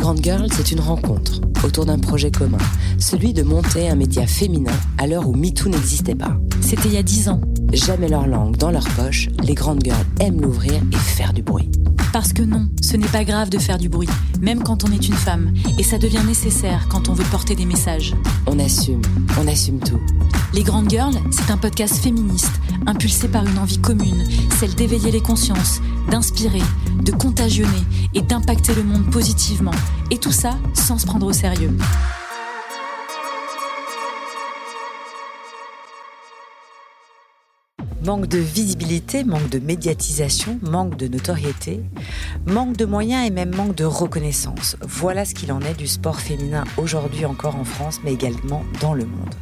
[0.00, 2.56] Grandes Girls, c'est une rencontre autour d'un projet commun,
[2.98, 6.38] celui de monter un média féminin à l'heure où MeToo n'existait pas.
[6.62, 7.42] C'était il y a dix ans.
[7.72, 11.70] Jamais leur langue dans leur poche, les Grandes Girls aiment l'ouvrir et faire du bruit.
[12.12, 14.08] Parce que non, ce n'est pas grave de faire du bruit,
[14.40, 17.66] même quand on est une femme, et ça devient nécessaire quand on veut porter des
[17.66, 18.14] messages.
[18.46, 19.02] On assume,
[19.40, 20.00] on assume tout.
[20.52, 24.26] Les Grandes Girls, c'est un podcast féministe, impulsé par une envie commune,
[24.58, 25.80] celle d'éveiller les consciences,
[26.10, 26.62] d'inspirer,
[27.04, 27.84] de contagionner
[28.14, 29.74] et d'impacter le monde positivement.
[30.10, 31.76] Et tout ça sans se prendre au sérieux.
[38.04, 41.82] Manque de visibilité, manque de médiatisation, manque de notoriété,
[42.46, 44.76] manque de moyens et même manque de reconnaissance.
[44.80, 48.94] Voilà ce qu'il en est du sport féminin aujourd'hui encore en France, mais également dans
[48.94, 49.34] le monde.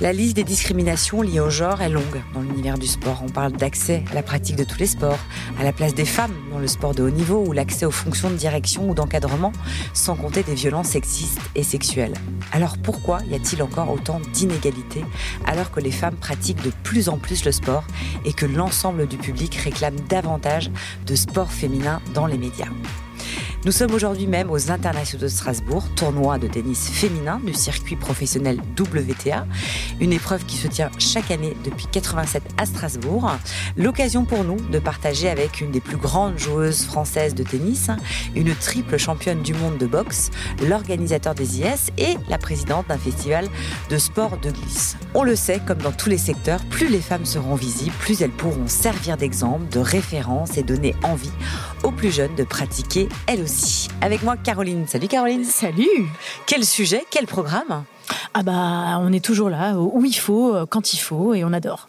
[0.00, 3.20] La liste des discriminations liées au genre est longue dans l'univers du sport.
[3.22, 5.18] On parle d'accès à la pratique de tous les sports,
[5.58, 8.30] à la place des femmes dans le sport de haut niveau ou l'accès aux fonctions
[8.30, 9.52] de direction ou d'encadrement,
[9.92, 12.14] sans compter des violences sexistes et sexuelles.
[12.52, 15.04] Alors pourquoi y a-t-il encore autant d'inégalités
[15.46, 17.84] alors que les femmes pratiquent de plus en plus le sport
[18.24, 20.70] et que l'ensemble du public réclame davantage
[21.06, 22.68] de sport féminin dans les médias?
[23.66, 28.58] Nous sommes aujourd'hui même aux Internationaux de Strasbourg, tournoi de tennis féminin du circuit professionnel
[28.78, 29.46] WTA,
[30.00, 33.30] une épreuve qui se tient chaque année depuis 87 à Strasbourg.
[33.76, 37.88] L'occasion pour nous de partager avec une des plus grandes joueuses françaises de tennis,
[38.34, 40.30] une triple championne du monde de boxe,
[40.66, 43.46] l'organisateur des IS et la présidente d'un festival
[43.90, 44.96] de sport de glisse.
[45.14, 48.30] On le sait, comme dans tous les secteurs, plus les femmes seront visibles, plus elles
[48.30, 51.32] pourront servir d'exemple, de référence et donner envie
[51.82, 53.88] aux plus jeunes de pratiquer elles aussi.
[54.00, 54.86] Avec moi, Caroline.
[54.86, 55.44] Salut Caroline.
[55.44, 56.06] Salut.
[56.46, 57.84] Quel sujet, quel programme?
[58.34, 61.88] Ah bah, on est toujours là, où il faut, quand il faut, et on adore.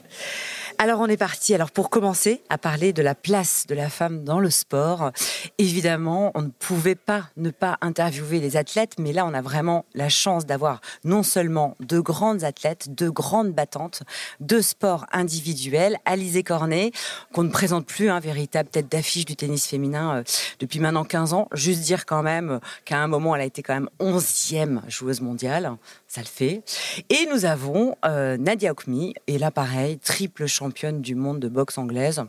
[0.83, 1.53] Alors on est parti.
[1.53, 5.11] Alors pour commencer à parler de la place de la femme dans le sport,
[5.59, 9.85] évidemment, on ne pouvait pas ne pas interviewer les athlètes, mais là on a vraiment
[9.93, 14.01] la chance d'avoir non seulement de grandes athlètes, de grandes battantes,
[14.39, 16.89] de sport individuel, Alizé Cornet,
[17.31, 20.23] qu'on ne présente plus, un véritable tête d'affiche du tennis féminin euh,
[20.59, 21.47] depuis maintenant 15 ans.
[21.53, 25.73] Juste dire quand même qu'à un moment elle a été quand même 11e joueuse mondiale,
[26.11, 26.61] ça le fait.
[27.09, 31.77] Et nous avons euh, Nadia Okmi, et là pareil, triple championne du monde de boxe
[31.77, 32.22] anglaise.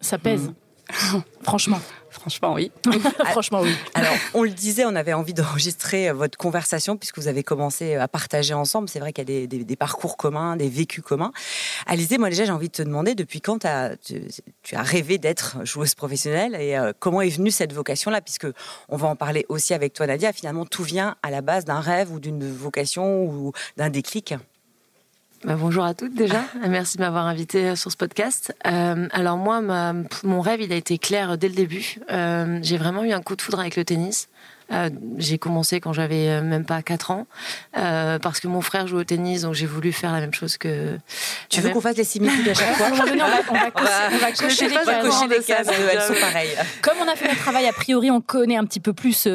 [0.00, 0.48] Ça pèse.
[0.48, 1.18] Mmh.
[1.42, 1.80] Franchement.
[2.20, 2.72] Franchement, oui.
[3.26, 3.74] Franchement, oui.
[3.94, 7.94] Alors, on le disait, on avait envie d'enregistrer euh, votre conversation puisque vous avez commencé
[7.94, 8.88] euh, à partager ensemble.
[8.88, 11.32] C'est vrai qu'il y a des, parcours communs, des vécus communs.
[11.86, 15.58] Alizé, moi déjà, j'ai envie de te demander depuis quand as, tu, as rêvé d'être
[15.64, 18.20] joueuse professionnelle et comment est venue cette vocation-là?
[18.20, 18.46] Puisque
[18.88, 20.32] on va en parler aussi avec toi, Nadia.
[20.32, 24.34] Finalement, tout vient à la base d'un rêve ou d'une vocation ou d'un déclic.
[25.44, 26.44] Bah, bonjour à toutes déjà.
[26.68, 28.54] Merci de m'avoir invité euh, sur ce podcast.
[28.66, 29.62] Euh, alors moi,
[30.24, 31.98] mon rêve, il a été clair dès le début.
[32.10, 34.28] Euh, j'ai vraiment eu un coup de foudre avec le tennis.
[34.72, 37.26] Euh, j'ai commencé quand j'avais euh, même pas 4 ans,
[37.76, 40.56] euh, parce que mon frère joue au tennis, donc j'ai voulu faire la même chose
[40.56, 40.98] que.
[41.48, 43.04] Tu veux qu'on fasse les similitudes à chaque fois on, va,
[43.48, 43.54] on,
[44.18, 45.68] va cocher, les cases.
[45.68, 46.56] elles sont pareilles.
[46.82, 49.28] Comme on a fait notre travail, a priori, on connaît un petit peu plus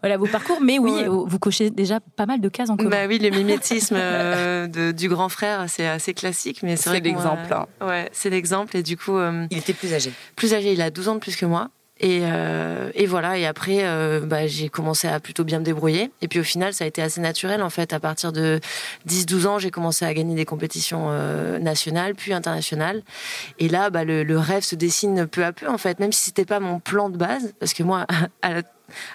[0.00, 2.90] voilà, vos parcours, mais oui, vous cochez déjà pas mal de cases en commun.
[2.90, 7.52] Bah oui, le mimétisme de, du grand frère, c'est assez classique, mais c'est l'exemple.
[7.52, 7.66] Hein.
[7.86, 9.18] Ouais, c'est l'exemple, et du coup.
[9.50, 10.12] il était plus âgé.
[10.34, 11.68] Plus âgé, il a 12 ans de plus que moi.
[12.00, 13.38] Et, euh, et, voilà.
[13.38, 16.10] Et après, euh, bah, j'ai commencé à plutôt bien me débrouiller.
[16.22, 17.92] Et puis au final, ça a été assez naturel en fait.
[17.92, 18.60] À partir de
[19.08, 23.02] 10-12 ans, j'ai commencé à gagner des compétitions euh, nationales, puis internationales.
[23.58, 25.98] Et là, bah, le, le, rêve se dessine peu à peu en fait.
[25.98, 28.06] Même si c'était pas mon plan de base, parce que moi,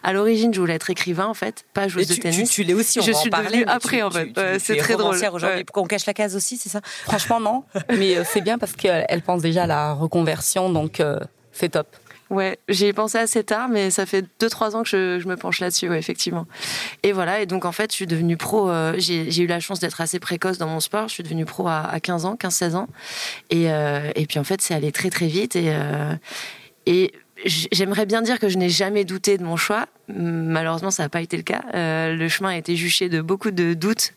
[0.04, 2.50] à l'origine, je voulais être écrivain en fait, pas joueuse de tennis.
[2.50, 3.64] Tu, tu l'es aussi, on je va suis en parler.
[3.66, 4.30] après en fait.
[4.60, 5.16] c'est très drôle.
[5.16, 5.64] aujourd'hui.
[5.64, 6.82] Pourquoi on cache la case aussi, c'est ça?
[6.84, 7.64] Franchement non,
[7.98, 11.02] mais c'est bien parce qu'elle pense déjà à la reconversion, donc
[11.54, 11.88] c'est top.
[12.34, 15.38] Ouais, j'y ai pensé assez tard, mais ça fait 2-3 ans que je, je, me
[15.38, 16.48] penche là-dessus, effectivement.
[17.04, 18.72] Et voilà, et donc en fait, je suis devenue pro.
[18.72, 21.10] Euh, j'ai eu la chance d'être assez précoce dans mon sport.
[21.10, 22.88] Je suis devenue pro à, à 15 ans, 15-16 ans.
[23.52, 25.56] Et, euh, et puis en fait, c'est allé très très vite.
[25.56, 26.16] Et, euh,
[26.88, 27.14] et
[27.46, 29.88] J'aimerais bien dire que je n'ai jamais douté de mon choix.
[30.08, 31.64] Malheureusement, ça n'a pas été le cas.
[31.74, 34.14] Euh, le chemin a été juché de beaucoup de doutes,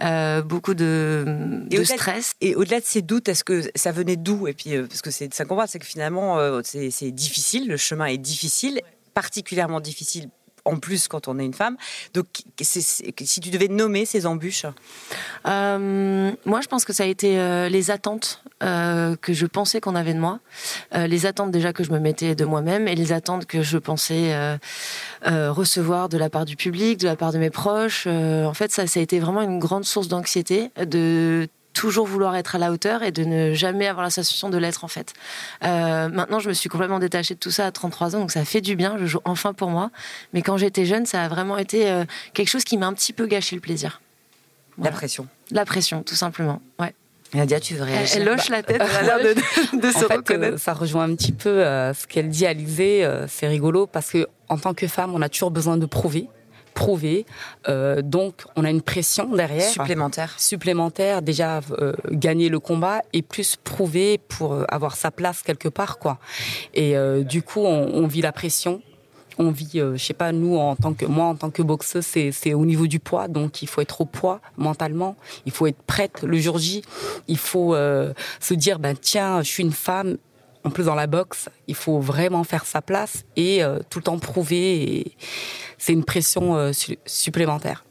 [0.00, 1.24] euh, beaucoup de,
[1.68, 2.34] de stress.
[2.40, 4.46] Et au-delà de ces doutes, est-ce que ça venait d'où?
[4.46, 7.68] Et puis, euh, parce que c'est ça qu'on voit, c'est que finalement, c'est difficile.
[7.68, 8.80] Le chemin est difficile,
[9.14, 10.28] particulièrement difficile
[10.68, 11.76] en plus quand on est une femme.
[12.14, 12.26] Donc,
[12.60, 14.66] si tu devais nommer ces embûches
[15.46, 19.80] euh, Moi, je pense que ça a été euh, les attentes euh, que je pensais
[19.80, 20.40] qu'on avait de moi,
[20.94, 24.34] les attentes déjà que je me mettais de moi-même et les attentes que je pensais
[25.24, 28.06] recevoir de la part du public, de la part de mes proches.
[28.06, 31.48] en fait, ça, ça a été vraiment une grande source d'anxiété de
[31.78, 34.82] toujours vouloir être à la hauteur et de ne jamais avoir la sensation de l'être
[34.82, 35.14] en fait.
[35.62, 38.44] Euh, maintenant, je me suis complètement détachée de tout ça à 33 ans, donc ça
[38.44, 38.96] fait du bien.
[38.98, 39.92] Je joue enfin pour moi.
[40.32, 42.04] Mais quand j'étais jeune, ça a vraiment été euh,
[42.34, 44.00] quelque chose qui m'a un petit peu gâché le plaisir.
[44.82, 45.28] La pression.
[45.52, 46.60] La pression, tout simplement.
[46.80, 46.94] Ouais.
[47.32, 50.58] Nadia, tu veux réagir Elle, loche la tête, elle a l'air de, de, se reconnaître.
[50.58, 53.08] ça rejoint un petit peu ce qu'elle dit Alizé.
[53.28, 56.28] c'est rigolo parce que en tant que femme, on a toujours besoin de prouver
[56.78, 57.26] prouver.
[57.68, 59.68] Euh, donc, on a une pression derrière.
[59.68, 60.34] Supplémentaire.
[60.38, 65.68] Supplémentaire, déjà euh, gagner le combat et plus prouver pour euh, avoir sa place quelque
[65.68, 66.18] part, quoi.
[66.74, 66.94] Et
[67.24, 68.80] du coup, on, vit la pression.
[69.38, 72.54] On vit, je sais pas, nous en tant que moi en tant que boxeuse, c'est
[72.54, 75.16] au niveau du poids, donc il faut être au poids mentalement.
[75.46, 76.82] Il faut être prête le jour J.
[77.26, 80.16] Il faut se dire, ben tiens, je suis une femme,
[80.64, 84.18] en plus dans la boxe, il faut vraiment faire sa place et tout le temps
[84.18, 84.82] prouver.
[84.82, 85.16] Et
[85.78, 86.72] c'est une pression euh,
[87.06, 87.84] supplémentaire.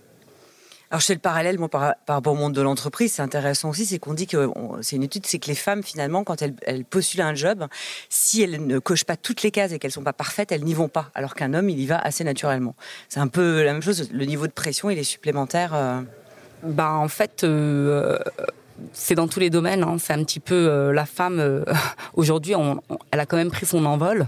[0.89, 3.13] Alors, je fais le parallèle par, rapport au monde de l'entreprise.
[3.13, 4.49] C'est intéressant aussi, c'est qu'on dit que
[4.81, 7.65] c'est une étude, c'est que les femmes, finalement, quand elles, postulent un job,
[8.07, 10.73] si elles ne cochent pas toutes les cases et qu'elles sont pas parfaites, elles n'y
[10.73, 11.11] vont pas.
[11.13, 12.73] Alors qu'un homme, il y va assez naturellement.
[13.09, 14.09] C'est un peu la même chose.
[14.13, 15.73] Le niveau de pression, il est supplémentaire.
[15.73, 16.01] Euh.
[16.63, 17.43] Bah, en fait.
[17.43, 18.17] Euh,
[18.93, 19.83] c'est dans tous les domaines.
[19.83, 19.97] Hein.
[19.99, 21.63] C'est un petit peu la femme.
[22.15, 22.53] Aujourd'hui,
[23.11, 24.27] elle a quand même pris son envol.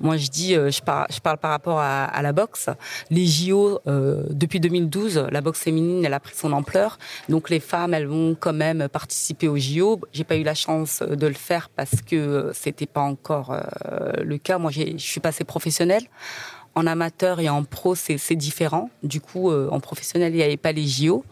[0.00, 2.68] Moi, je dis, euh, je parle, je parle par rapport à, la boxe.
[3.10, 6.98] Les JO, euh, depuis 2012, la boxe féminine, elle a pris son ampleur.
[7.28, 10.00] Donc, les femmes, elles vont quand même participer aux JO.
[10.12, 14.38] J'ai pas eu la chance de le faire parce que c'était pas encore euh, le
[14.38, 14.58] cas.
[14.58, 16.04] Moi, je suis passée professionnelle
[16.76, 18.90] en amateur et en pro, c'est différent.
[19.02, 21.24] Du coup, euh, en professionnel, il n'y avait pas les JO.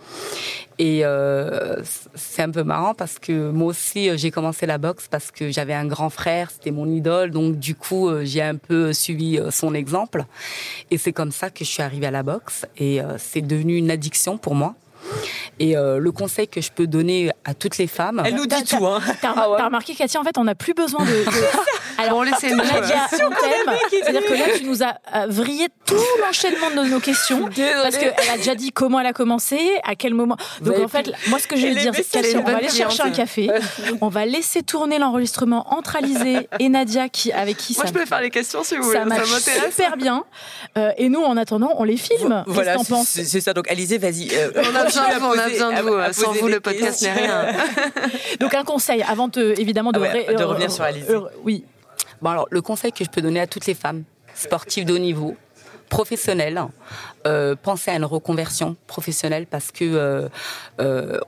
[0.78, 1.76] Et euh,
[2.14, 5.50] c'est un peu marrant parce que moi aussi, euh, j'ai commencé la boxe parce que
[5.50, 7.30] j'avais un grand frère, c'était mon idole.
[7.30, 10.24] Donc, du coup, j'ai un peu suivi son exemple.
[10.90, 12.64] Et c'est comme ça que je suis arrivée à la boxe.
[12.78, 14.74] Et c'est devenu une addiction pour moi.
[15.60, 18.22] Et euh, le conseil que je peux donner à toutes les femmes.
[18.24, 19.00] Elle nous dit tout, hein.
[19.20, 21.24] T'as ah remarqué, Katia, en fait, on n'a plus besoin de.
[21.98, 26.88] Alors, bon, laissez Nadia, c'est-à-dire que là, tu nous as euh, vrillé tout l'enchaînement de
[26.88, 27.44] nos, questions.
[27.44, 30.36] Parce qu'elle a déjà dit comment elle a commencé, à quel moment.
[30.60, 33.02] Donc, en fait, moi, ce que je vais dire, c'est Katia, on va aller chercher
[33.02, 33.50] un café.
[34.00, 37.92] On va laisser tourner l'enregistrement entre Alizé et Nadia, qui, avec qui moi, ça.
[37.92, 38.98] je peux faire les questions si vous voulez.
[38.98, 40.24] Ça m'intéresse super bien.
[40.76, 42.42] Euh, et nous, en attendant, on les filme.
[42.46, 43.52] Voilà, c'est ça.
[43.52, 44.30] Donc, Alizé, vas-y.
[44.56, 46.12] on a besoin a besoin de vous.
[46.12, 47.46] Sans vous, le podcast n'est rien.
[48.40, 51.04] Donc un conseil avant de, évidemment de, ah de revenir sur Alice.
[51.42, 51.64] oui.
[52.22, 54.04] Bon alors le conseil que je peux donner à toutes les femmes
[54.34, 55.36] sportives de haut niveau,
[55.88, 56.60] professionnelles,
[57.26, 60.28] euh, pensez à une reconversion professionnelle parce que euh,
[60.80, 61.20] euh,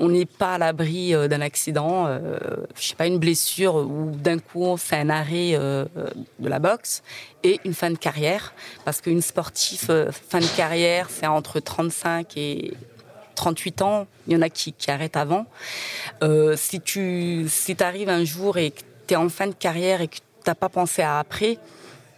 [0.00, 2.38] on on n'est pas à l'abri d'un accident, euh,
[2.76, 7.02] je sais pas, une blessure ou d'un coup c'est un arrêt de la boxe
[7.44, 8.52] et une fin de carrière.
[8.84, 12.74] Parce qu'une sportive fin de carrière, c'est entre 35 et
[13.40, 15.46] 38 ans, il y en a qui, qui arrêtent avant.
[16.22, 20.02] Euh, si tu si arrives un jour et que tu es en fin de carrière
[20.02, 21.56] et que tu n'as pas pensé à après,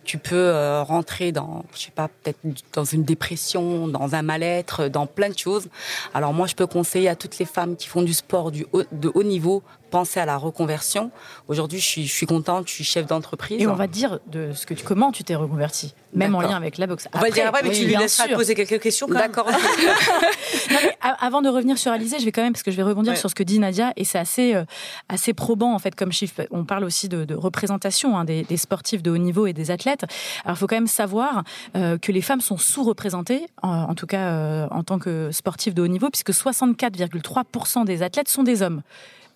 [0.04, 2.38] tu peux euh, rentrer dans, je sais pas, peut-être
[2.72, 5.68] dans une dépression, dans un mal-être, dans plein de choses.
[6.14, 9.10] Alors moi, je peux conseiller à toutes les femmes qui font du sport du de
[9.14, 9.62] haut niveau
[9.92, 11.12] penser à la reconversion.
[11.48, 13.60] Aujourd'hui, je suis, je suis contente, je suis chef d'entreprise.
[13.60, 16.56] Et on va dire de ce que tu, comment tu t'es reconverti, même en lien
[16.56, 17.06] avec la boxe.
[17.12, 19.06] On va dire après, mais tu lui laisseras poser quelques questions.
[19.06, 19.48] D'accord.
[21.20, 23.28] avant de revenir sur Alizé, je vais quand même, parce que je vais rebondir sur
[23.28, 24.64] ce que dit Nadia, et c'est assez, euh,
[25.10, 26.46] assez probant en fait comme chiffre.
[26.50, 30.04] On parle aussi de, représentation hein, des, sportifs de haut niveau et des athlètes.
[30.44, 31.44] Alors, il faut quand même savoir
[31.76, 35.82] euh, que les femmes sont sous-représentées, en, tout cas euh, en tant que sportifs de
[35.82, 38.82] haut niveau, puisque 64,3% des athlètes sont des hommes.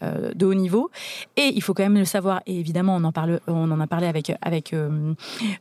[0.03, 0.91] Euh, de haut niveau.
[1.38, 3.87] Et il faut quand même le savoir, et évidemment on en, parle, on en a
[3.87, 5.15] parlé avec, avec euh,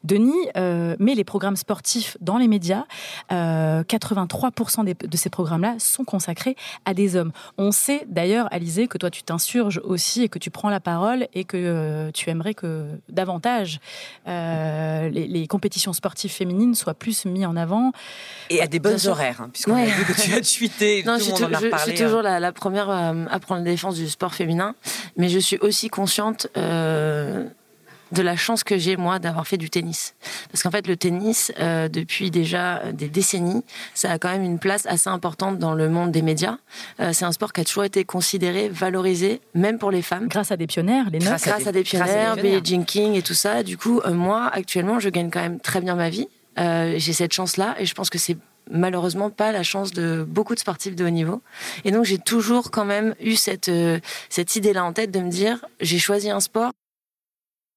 [0.04, 2.84] Denis, euh, mais les programmes sportifs dans les médias,
[3.32, 7.32] 83% de ces programmes-là sont consacrés à des hommes.
[7.58, 11.28] On sait d'ailleurs, Alizé, que toi tu t'insurges aussi et que tu prends la parole
[11.34, 13.80] et que tu aimerais que davantage
[14.26, 17.94] les, compétitions sportives féminines soient plus mises en avant.
[18.50, 21.26] Et à des bonnes horaires, hein, puisqu'on a vu que tu as tweeté, non, tout
[21.26, 22.24] le monde en a je, Je suis toujours hein.
[22.24, 24.76] la, la première à prendre la défense du sport féminin,
[25.18, 27.46] mais je suis aussi consciente euh,
[28.12, 30.16] de la chance que j'ai moi d'avoir fait du tennis.
[30.52, 33.64] Parce qu'en fait, le tennis, euh, depuis déjà des décennies,
[33.94, 36.58] ça a quand même une place assez importante dans le monde des médias.
[37.00, 40.28] Euh, c'est un sport qui a toujours été considéré, valorisé, même pour les femmes.
[40.28, 43.34] Grâce à des pionnières, les Grâce, grâce à, des, pionnières, Billie Jean King et tout
[43.34, 43.64] ça.
[43.64, 46.28] Du coup, moi, actuellement, je gagne quand même très bien ma vie.
[46.58, 48.38] j'ai cette chance-là et je pense que c'est
[48.70, 51.42] malheureusement pas la chance de beaucoup de sportifs de haut niveau.
[51.84, 55.30] Et donc j'ai toujours quand même eu cette, euh, cette idée-là en tête de me
[55.30, 56.72] dire, j'ai choisi un sport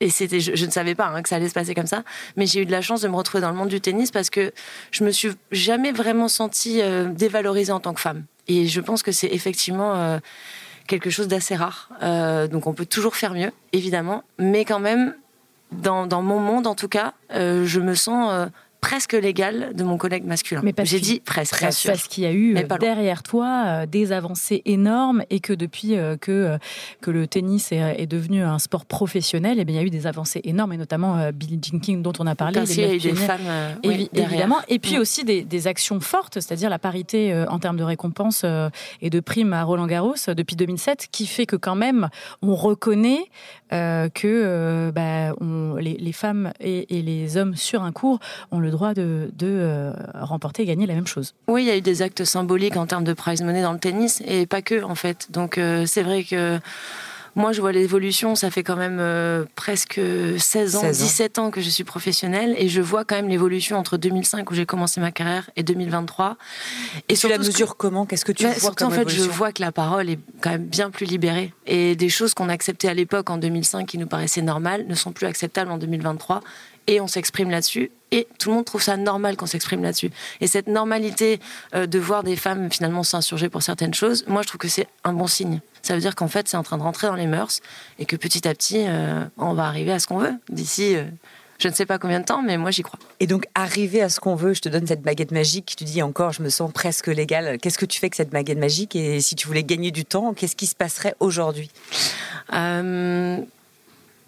[0.01, 2.05] et c'était, je, ne savais pas hein, que ça allait se passer comme ça,
[2.37, 4.31] mais j'ai eu de la chance de me retrouver dans le monde du tennis parce
[4.31, 4.53] que
[4.93, 8.25] je me suis jamais vraiment sentie euh, dévalorisée en tant que femme.
[8.47, 10.19] Et je pense que c'est effectivement euh,
[10.87, 11.91] quelque chose d'assez rare.
[12.51, 15.15] Donc on peut toujours faire mieux, évidemment, mais quand même,
[15.73, 18.49] dans, dans mon monde en tout cas, je me sens
[18.81, 20.61] presque légal de mon collègue masculin.
[20.63, 25.23] Mais j'ai dit presque, Parce qu'il y a eu derrière toi euh, des avancées énormes
[25.31, 26.59] et que depuis euh, que, euh,
[27.01, 29.91] que le tennis est, devenu un sport professionnel, et eh bien, il y a eu
[29.91, 32.61] des avancées énormes et notamment Billie Jean King dont on a parlé.
[32.71, 33.41] il y a eu des femmes,
[33.83, 34.59] évidemment.
[34.69, 35.01] Et puis mm.
[35.01, 38.45] aussi des, des, actions fortes, c'est-à-dire la parité en termes de récompenses
[39.03, 42.09] et de primes à Roland Garros depuis 2007, qui fait que quand même
[42.41, 43.25] on reconnaît
[43.71, 48.19] que bah, on, les, les, femmes et, et, les hommes sur un cours
[48.51, 51.35] ont le le droit de, euh, remporter et gagner la même chose.
[51.49, 53.79] Oui, il y a eu des actes symboliques en termes de prize money dans le
[53.79, 55.29] tennis et pas que en fait.
[55.31, 56.61] Donc euh, c'est vrai que
[57.39, 58.35] moi, je vois l'évolution.
[58.35, 60.01] Ça fait quand même euh, presque
[60.39, 61.51] 16 ans, 17 ans.
[61.53, 65.01] que je suis professionnelle et je vois quand même l'évolution entre 2005 où j'ai commencé
[65.01, 66.37] ma carrière et 2023.
[67.09, 68.07] Et, tu la mesures comment?
[68.07, 70.67] Qu'est-ce que tu bah, vois En fait, je vois que la parole est quand même
[70.67, 74.43] bien plus libérée et des choses qu'on acceptait à l'époque en 2005 qui nous paraissaient
[74.43, 76.41] normales ne sont plus acceptables en 2023
[76.89, 80.11] et on s'exprime là-dessus et tout le monde trouve ça normal qu'on s'exprime là-dessus.
[80.41, 81.39] Et cette normalité
[81.75, 84.89] euh, de voir des femmes finalement s'insurger pour certaines choses, moi je trouve que c'est
[85.05, 85.61] un bon signe.
[85.83, 87.61] Ça veut dire qu'en fait c'est en train de rentrer dans les mœurs
[87.99, 90.97] et que petit à petit euh, on va arriver à ce qu'on veut d'ici.
[90.97, 91.05] Euh,
[91.59, 93.01] je ne sais pas combien de temps, mais moi j'y crois.
[93.19, 96.03] Et donc, arriver à ce qu'on veut, je te donne cette baguette magique, tu dis
[96.03, 97.59] encore, je me sens presque légale.
[97.59, 98.95] Qu'est-ce que tu fais avec cette baguette magique?
[98.95, 101.69] Et si tu voulais gagner du temps, qu'est-ce qui se passerait aujourd'hui?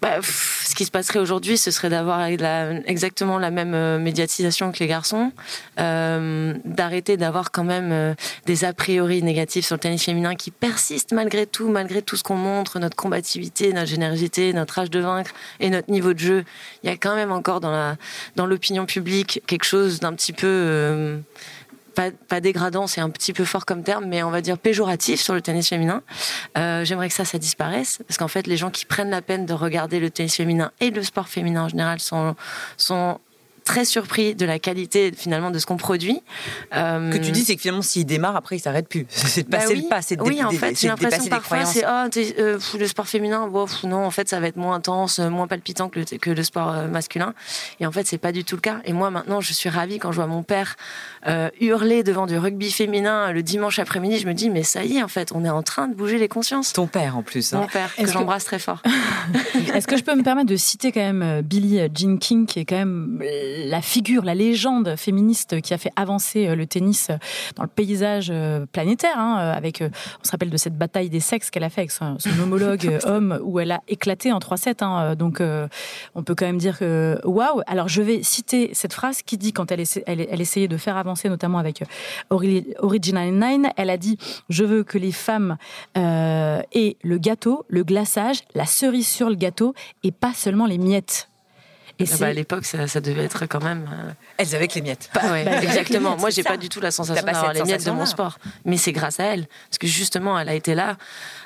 [0.01, 4.79] Bah, ce qui se passerait aujourd'hui, ce serait d'avoir exactement la même euh, médiatisation que
[4.79, 5.31] les garçons,
[5.79, 8.15] euh, d'arrêter d'avoir quand même euh,
[8.47, 12.23] des a priori négatifs sur le tennis féminin qui persistent malgré tout, malgré tout ce
[12.23, 16.45] qu'on montre, notre combativité, notre générosité, notre âge de vaincre et notre niveau de jeu.
[16.83, 17.95] Il y a quand même encore dans la
[18.35, 21.21] dans l'opinion publique quelque chose d'un petit peu
[21.93, 25.33] pas, dégradant, c'est un petit peu fort comme terme, mais on va dire péjoratif sur
[25.33, 26.01] le tennis féminin.
[26.57, 29.45] Euh, j'aimerais que ça, ça disparaisse, parce qu'en fait, les gens qui prennent la peine
[29.45, 32.35] de regarder le tennis féminin et le sport féminin en général sont,
[32.77, 33.19] sont
[33.63, 36.21] très surpris de la qualité finalement de ce qu'on produit.
[36.75, 37.11] Euh...
[37.11, 39.05] que tu dis, c'est que finalement, s'il démarre, après, il s'arrête plus.
[39.09, 41.85] C'est de bah passer le pas, c'est de Oui, en fait, j'ai l'impression parfois, c'est
[41.85, 45.47] oh, euh, le sport féminin, bon, non, en fait, ça va être moins intense, moins
[45.47, 47.33] palpitant que le, que le sport euh, masculin.
[47.79, 48.79] Et en fait, c'est pas du tout le cas.
[48.85, 50.75] Et moi, maintenant, je suis ravie quand je vois mon père
[51.27, 54.19] euh, hurler devant du rugby féminin le dimanche après-midi.
[54.19, 56.17] Je me dis, mais ça y est, en fait, on est en train de bouger
[56.17, 56.73] les consciences.
[56.73, 57.53] Ton père, en plus.
[57.53, 57.61] Hein.
[57.61, 58.81] Mon père, que j'embrasse très fort.
[59.73, 62.65] Est-ce que je peux me permettre de citer quand même Billie Jean King, qui est
[62.65, 63.19] quand même
[63.65, 67.17] la figure, la légende féministe qui a fait avancer euh, le tennis euh,
[67.55, 71.49] dans le paysage euh, planétaire, hein, avec, on se rappelle de cette bataille des sexes
[71.49, 74.83] qu'elle a fait avec son, homologue homme, où elle a éclaté en 3-7.
[74.83, 75.41] Hein, donc,
[76.15, 77.61] on peut quand même dire que waouh.
[77.67, 81.29] Alors, je vais citer cette phrase qui dit quand elle, elle, essayait de faire avancer,
[81.29, 81.83] notamment avec
[82.29, 84.17] Original Nine, elle a dit
[84.49, 85.57] Je veux que les femmes
[85.95, 91.30] aient le gâteau, le glaçage, la cerise sur le gâteau, et pas seulement les miettes.
[92.11, 93.89] Ah bah, à l'époque, ça, devait être quand même.
[93.91, 95.09] Euh, elles avaient que les miettes.
[95.13, 96.17] Bah, exactement.
[96.19, 98.37] Moi, j'ai pas du tout la sensation d'avoir les miettes de mon sport.
[98.65, 99.47] Mais c'est grâce à elle.
[99.69, 100.97] Parce que justement, elle a été là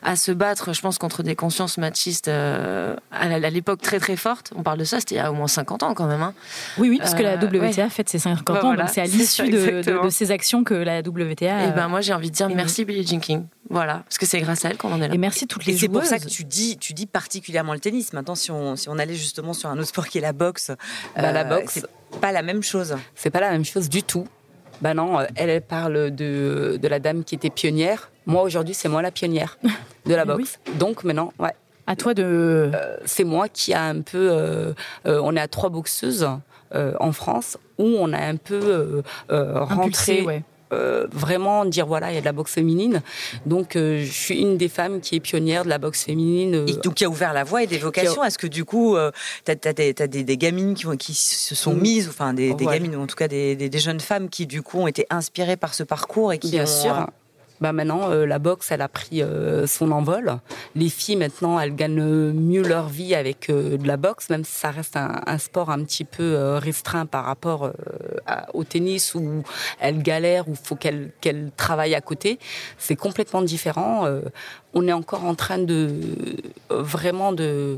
[0.03, 4.51] à se battre, je pense, contre des consciences machistes euh, à l'époque très très fortes.
[4.55, 6.21] On parle de ça, c'était il y a au moins 50 ans quand même.
[6.21, 6.33] Hein.
[6.77, 8.73] Oui, oui, parce que la euh, WTA a fait ses 50 bah, ans.
[8.73, 11.65] donc c'est à l'issue de, ces actions que la WTA.
[11.65, 13.45] Et ben moi, j'ai envie de dire merci Billie Jean King.
[13.69, 15.13] Voilà, parce que c'est grâce à elle qu'on en est là.
[15.15, 17.79] Et merci toutes les Et c'est pour ça que tu dis, tu dis particulièrement le
[17.79, 18.13] tennis.
[18.13, 20.71] Maintenant, si on, si on allait justement sur un autre sport qui est la boxe,
[21.15, 21.73] bah, la boxe,
[22.11, 22.95] c'est pas la même chose.
[23.15, 24.27] C'est pas la même chose du tout.
[24.81, 28.11] Bah non, euh, elle, parle de, de la dame qui était pionnière.
[28.25, 29.57] Moi aujourd'hui, c'est moi la pionnière
[30.05, 30.59] de la boxe.
[30.79, 31.53] Donc maintenant, ouais.
[31.87, 32.23] À toi de.
[32.23, 34.29] Euh, c'est moi qui a un peu.
[34.31, 34.73] Euh,
[35.05, 36.27] on est à trois boxeuses
[36.73, 40.23] en France où on a un peu rentré.
[40.23, 40.43] ouais.
[40.75, 43.01] Euh, vraiment dire voilà, il y a de la boxe féminine.
[43.45, 46.55] Donc, euh, je suis une des femmes qui est pionnière de la boxe féminine.
[46.55, 48.23] Euh, et donc, qui a ouvert la voie et des vocations.
[48.23, 48.97] Est-ce que du coup,
[49.45, 53.15] tu as, des, gamines qui, qui, se sont mises, enfin des, gamines, ou en tout
[53.15, 56.51] cas des, jeunes femmes qui du coup ont été inspirées par ce parcours et qui
[56.51, 57.07] Bien ont, sûr
[57.61, 60.39] bah maintenant, euh, la boxe, elle a pris euh, son envol.
[60.75, 64.51] Les filles, maintenant, elles gagnent mieux leur vie avec euh, de la boxe, même si
[64.51, 67.71] ça reste un, un sport un petit peu restreint par rapport
[68.53, 69.43] au tennis où
[69.79, 72.39] elles galèrent, où il faut qu'elles qu'elles travaillent à côté.
[72.77, 74.07] C'est complètement différent.
[74.73, 75.93] on est encore en train de
[76.69, 77.77] vraiment de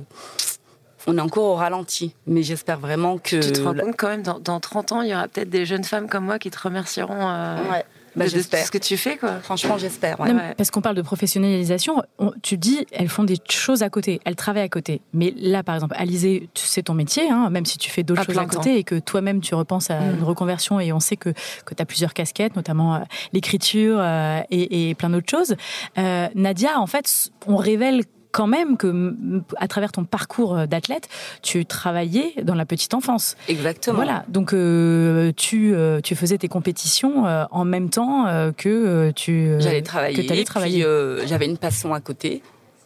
[1.05, 3.39] on est encore au ralenti, mais j'espère vraiment que.
[3.39, 5.65] Tu te rends compte quand même, dans, dans, 30 ans, il y aura peut-être des
[5.65, 7.25] jeunes femmes comme moi qui te remercieront.
[7.71, 7.85] Ouais
[8.17, 9.39] bah, de, ce que tu fais, quoi.
[9.41, 10.17] Franchement, j'espère.
[10.57, 12.01] Parce qu'on parle de professionnalisation,
[12.41, 15.01] tu dis, elles font des choses à côté, elles travaillent à côté.
[15.13, 18.37] Mais là, par exemple, Alizé, c'est ton métier, hein, même si tu fais d'autres choses
[18.37, 20.17] à côté et que toi-même tu repenses à mm.
[20.17, 21.29] une reconversion et on sait que,
[21.65, 22.99] que tu as plusieurs casquettes, notamment euh,
[23.33, 25.55] l'écriture euh, et, et, plein d'autres choses.
[25.97, 28.03] Euh, Nadia, en fait, on révèle
[28.37, 31.09] quand même que, à travers ton parcours euh, d'athlète,
[31.41, 33.35] tu travaillais dans la petite enfance.
[33.47, 33.95] Exactement.
[33.95, 34.25] Voilà.
[34.27, 38.25] Donc, euh, tu, euh, tu faisais tes compétitions en même temps
[38.55, 39.55] que tu.
[39.57, 40.23] J'allais travailler.
[40.23, 40.85] Que travailler.
[41.25, 42.43] j'avais une passion à côté.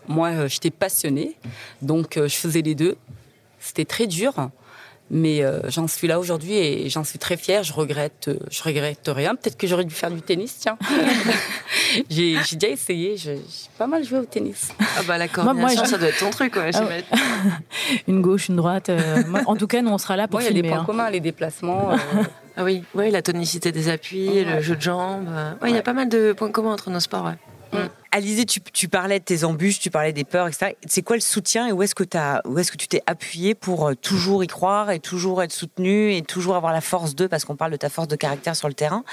[0.08, 1.36] Moi, j'étais passionnée.
[1.81, 2.96] Donc, je faisais les deux.
[3.60, 4.34] C'était très dur.
[5.13, 7.63] Mais euh, j'en suis là aujourd'hui et j'en suis très fière.
[7.63, 9.36] Je regrette, euh, je regrette rien.
[9.36, 10.77] Peut-être que j'aurais dû faire du tennis, tiens.
[12.10, 13.18] j'ai déjà essayé.
[13.18, 13.41] J'ai
[13.77, 14.70] pas mal joué au tennis.
[14.80, 16.86] Ah bah la coordination, moi, ça doit être ton truc, ouais, ah
[18.08, 18.88] Une gauche, une droite.
[18.88, 20.86] Euh, en tout cas, nous on sera là pour Il y a des points hein.
[20.86, 21.91] communs, les déplacements.
[22.58, 25.30] Ah oui, ouais, la tonicité des appuis, le jeu de jambes.
[25.65, 27.24] il y a pas mal de points communs entre nos sports.
[27.72, 27.80] Ouais.
[27.80, 27.89] Mm.
[28.12, 30.74] Alizé, tu, parlais de tes embûches, tu parlais des peurs, etc.
[30.86, 33.96] C'est quoi le soutien et où est-ce que, est que tu t'es appuyé pour euh,
[33.96, 37.56] toujours y croire et toujours être soutenu et toujours avoir la force d'eux Parce qu'on
[37.56, 39.06] parle de ta force de caractère sur le terrain.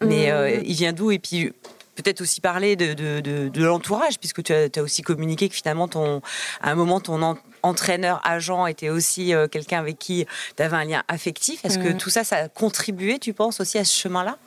[0.00, 0.30] Mais mm.
[0.30, 1.10] euh, il vient d'où?
[1.10, 1.52] Et puis
[1.96, 6.20] peut-être aussi parler de, l'entourage, puisque tu as, aussi communiqué que finalement, ton,
[6.60, 7.36] à un moment, ton
[7.66, 11.64] entraîneur, agent était aussi euh, quelqu'un avec qui tu avais un lien affectif.
[11.64, 11.96] Est-ce que mm.
[11.96, 14.38] tout ça, ça a contribué, tu penses, aussi à ce chemin-là?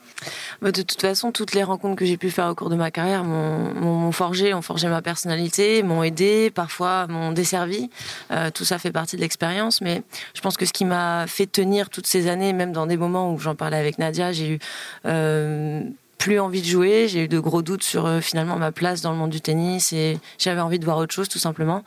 [0.60, 2.90] Bah, de toute façon, toutes les rencontres que j'ai pu faire au cours de ma
[2.90, 7.90] carrière m'ont forgé, ont forgé ma personnalité, m'ont aidé, parfois m'ont desservi.
[8.30, 10.02] Euh, tout ça fait partie de l'expérience, mais
[10.34, 13.32] je pense que ce qui m'a fait tenir toutes ces années, même dans des moments
[13.32, 14.58] où j'en parlais avec Nadia, j'ai eu
[15.06, 15.82] euh,
[16.20, 17.08] plus envie de jouer.
[17.08, 19.92] J'ai eu de gros doutes sur euh, finalement ma place dans le monde du tennis
[19.94, 21.82] et j'avais envie de voir autre chose tout simplement.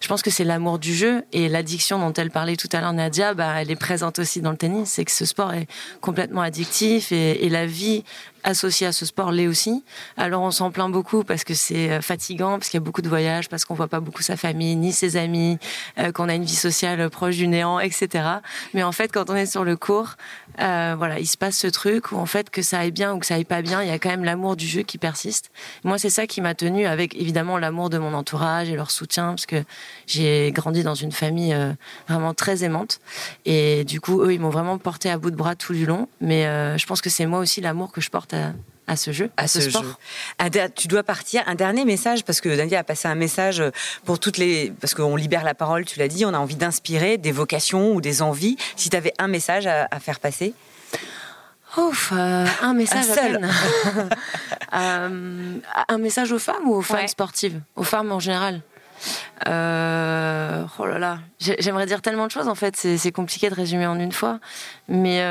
[0.00, 2.92] Je pense que c'est l'amour du jeu et l'addiction dont elle parlait tout à l'heure
[2.92, 4.90] Nadia, bah, elle est présente aussi dans le tennis.
[4.90, 5.66] C'est que ce sport est
[6.02, 8.04] complètement addictif et, et la vie
[8.48, 9.84] associé à ce sport l'est aussi.
[10.16, 13.02] Alors on s'en plaint beaucoup parce que c'est euh, fatigant, parce qu'il y a beaucoup
[13.02, 15.58] de voyages, parce qu'on voit pas beaucoup sa famille, ni ses amis,
[15.98, 18.24] euh, qu'on a une vie sociale proche du néant, etc.
[18.72, 20.14] Mais en fait, quand on est sur le cours,
[20.60, 23.18] euh, voilà, il se passe ce truc où en fait que ça aille bien ou
[23.18, 25.50] que ça aille pas bien, il y a quand même l'amour du jeu qui persiste.
[25.84, 29.28] Moi, c'est ça qui m'a tenu avec évidemment l'amour de mon entourage et leur soutien,
[29.28, 29.62] parce que
[30.06, 31.54] j'ai grandi dans une famille
[32.08, 33.00] vraiment très aimante.
[33.44, 36.08] Et du coup, eux, ils m'ont vraiment porté à bout de bras tout du long.
[36.20, 36.44] Mais
[36.78, 38.37] je pense que c'est moi aussi l'amour que je porte à,
[38.96, 39.84] ce jeu, à, ce, sport.
[40.74, 41.42] tu dois partir.
[41.46, 43.62] Un dernier message, parce que Nadia a passé un message
[44.04, 44.72] pour toutes les.
[44.80, 48.00] Parce qu'on libère la parole, tu l'as dit, on a envie d'inspirer des vocations ou
[48.00, 48.56] des envies.
[48.76, 50.54] Si tu avais un message à, faire passer
[51.76, 53.40] Ouf, euh, un message seul.
[54.74, 57.58] Euh, un message aux femmes ou aux femmes sportives?
[57.74, 58.60] Aux femmes en général?
[59.46, 63.86] Euh, oh là là, j'aimerais dire tellement de choses en fait, c'est compliqué de résumer
[63.86, 64.40] en une fois.
[64.88, 65.22] Mais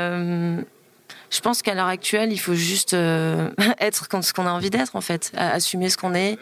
[1.30, 4.96] je pense qu'à l'heure actuelle, il faut juste euh, être ce qu'on a envie d'être,
[4.96, 5.32] en fait.
[5.36, 6.38] Assumer ce qu'on est,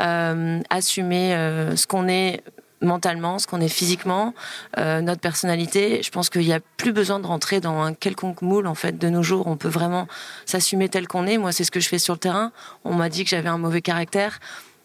[0.00, 2.42] euh, assumer euh, ce qu'on est
[2.80, 4.34] mentalement, ce qu'on est physiquement,
[4.76, 6.00] notre personnalité.
[6.04, 8.96] Je pense qu'il n'y a plus besoin de rentrer dans un quelconque moule, en fait,
[8.96, 9.48] de nos jours.
[9.48, 10.06] On peut vraiment
[10.46, 11.38] s'assumer tel qu'on est.
[11.38, 12.52] Moi, c'est ce que je fais sur le terrain.
[12.84, 14.38] On m'a dit que j'avais un mauvais caractère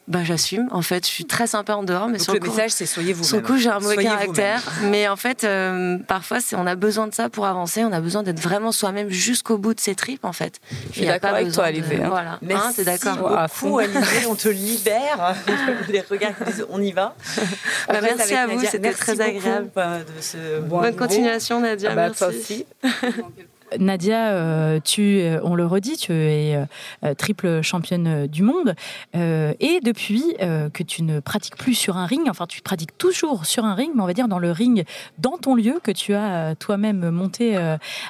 [0.07, 0.67] bah, j'assume.
[0.71, 3.13] En fait, je suis très sympa en dehors, mais sur le, le message, c'est soyez
[3.13, 3.23] vous.
[3.23, 7.07] Sur le coup, j'ai un mauvais caractère, mais en fait, euh, parfois, on a besoin
[7.07, 7.83] de ça pour avancer.
[7.83, 10.59] On a besoin d'être vraiment soi-même jusqu'au bout de ses tripes, en fait.
[10.89, 12.01] Je suis d'accord avec toi, Alizé.
[12.01, 12.09] Hein.
[12.09, 12.37] Voilà.
[12.41, 14.25] Merci hein, t'es d'accord À fond, Alizé.
[14.27, 15.35] On te libère.
[15.89, 16.33] Les regards,
[16.69, 17.15] on y va.
[17.87, 18.59] Bah, merci à vous.
[18.63, 19.69] C'était très agréable.
[19.77, 21.89] Euh, de ce Bonne continuation, Nadia.
[21.91, 22.17] Ah bah, merci.
[22.17, 22.65] Toi aussi.
[23.79, 26.55] Nadia, euh, tu, euh, on le redit, tu es
[27.03, 28.75] euh, triple championne du monde.
[29.13, 33.65] et depuis que tu ne pratiques plus sur un ring, enfin tu pratiques toujours sur
[33.65, 34.85] un ring, mais on va dire dans le ring,
[35.17, 37.57] dans ton lieu que tu as toi-même monté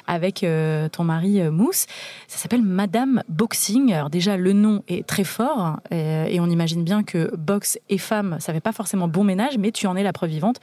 [0.06, 0.46] avec
[0.92, 1.86] ton mari Mousse,
[2.28, 3.92] ça s'appelle Madame Boxing.
[3.92, 8.36] Alors déjà, le nom est très fort et on imagine bien que boxe et femme,
[8.40, 10.60] ça fait pas forcément bon ménage, mais tu en es la preuve vivante.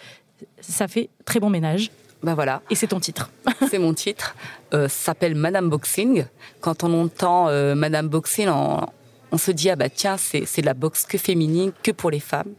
[0.59, 1.91] Ça fait très bon ménage.
[2.23, 2.61] Ben voilà.
[2.69, 3.29] Et c'est ton titre.
[3.69, 4.35] c'est mon titre.
[4.73, 6.25] Euh, s'appelle Madame Boxing.
[6.59, 10.73] Quand on entend euh, Madame Boxing, on, se dit ah bah tiens c'est c'est la
[10.73, 12.53] boxe que féminine, que pour les femmes.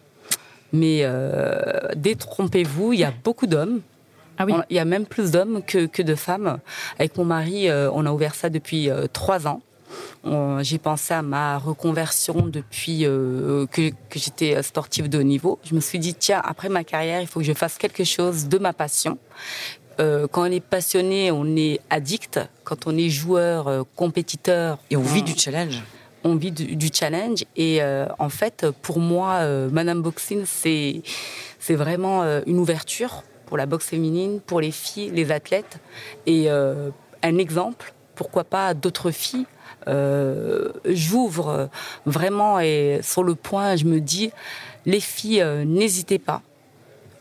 [0.73, 1.61] Mais euh,
[1.95, 3.83] détrompez-vous, il y a beaucoup d'hommes.
[4.39, 4.55] Ah oui.
[4.71, 6.59] il y a même plus d'hommes que, que de femmes.
[6.99, 9.61] Avec mon mari, euh, on a ouvert ça depuis trois ans.
[10.61, 15.59] J'ai pensé à ma reconversion depuis euh, que, que j'étais sportive de haut niveau.
[15.65, 18.49] Je me suis dit, tiens, après ma carrière, il faut que je fasse quelque chose
[18.49, 19.19] de ma passion.
[20.01, 22.41] Euh, quand on est passionné, on est addict.
[22.65, 24.79] Quand on est joueur, euh, compétiteur.
[24.91, 25.83] Et on, vit du challenge.
[26.25, 27.45] On vit du, challenge.
[27.57, 27.81] Et
[28.19, 31.03] en fait, pour moi, Madame Boxing, c'est,
[31.59, 35.79] c'est vraiment une ouverture pour la boxe féminine, pour les filles, les athlètes.
[36.27, 39.47] Et un exemple pourquoi pas d'autres filles
[40.85, 41.69] J'ouvre
[42.07, 44.31] vraiment et sur le point, je me dis,
[44.87, 46.43] les filles, n'hésitez pas.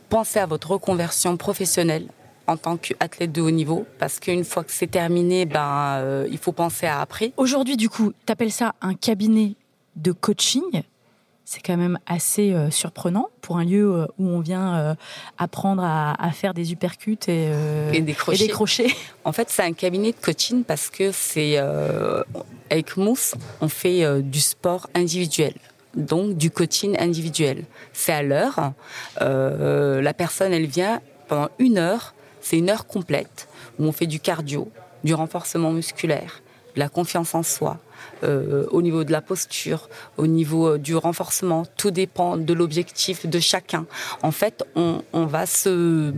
[0.10, 2.08] Pensez à votre reconversion professionnelle
[2.48, 6.38] en tant qu'athlète de haut niveau, parce qu'une fois que c'est terminé, ben, euh, il
[6.38, 7.34] faut penser à après.
[7.38, 9.56] Aujourd'hui, du coup, tu appelles ça un cabinet
[9.96, 10.84] de coaching?
[11.46, 14.96] C'est quand même assez euh, surprenant pour un lieu euh, où on vient
[15.38, 17.52] apprendre à, faire des uppercuts et,
[17.94, 18.88] et, des crochets.
[19.24, 21.58] En fait, c'est un cabinet de coaching parce que c'est
[22.70, 25.54] avec Mousse, on fait du sport individuel
[25.94, 27.66] donc du coaching individuel.
[27.92, 28.72] C'est à l'heure.
[29.20, 33.48] la personne, elle vient pendant une heure c'est une heure complète
[33.80, 34.70] où on fait du cardio,
[35.04, 36.42] du renforcement musculaire,
[36.76, 37.78] de la confiance en soi,
[38.24, 41.66] euh, au niveau de la posture, au niveau euh, du renforcement.
[41.78, 43.86] Tout dépend de l'objectif de chacun.
[44.22, 46.14] En fait, on, va se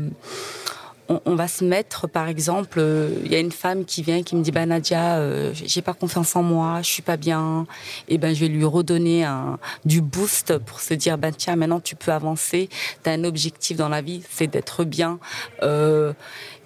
[1.10, 4.36] on, va se mettre, par exemple, euh, il y a une femme qui vient qui
[4.36, 7.65] me dit, bah Nadia, euh, j'ai pas confiance en moi, je suis pas bien.
[8.08, 11.80] Et ben je vais lui redonner un, du boost pour se dire, ben tiens, maintenant
[11.80, 12.69] tu peux avancer.
[13.04, 15.19] Tu as un objectif dans la vie, c'est d'être bien.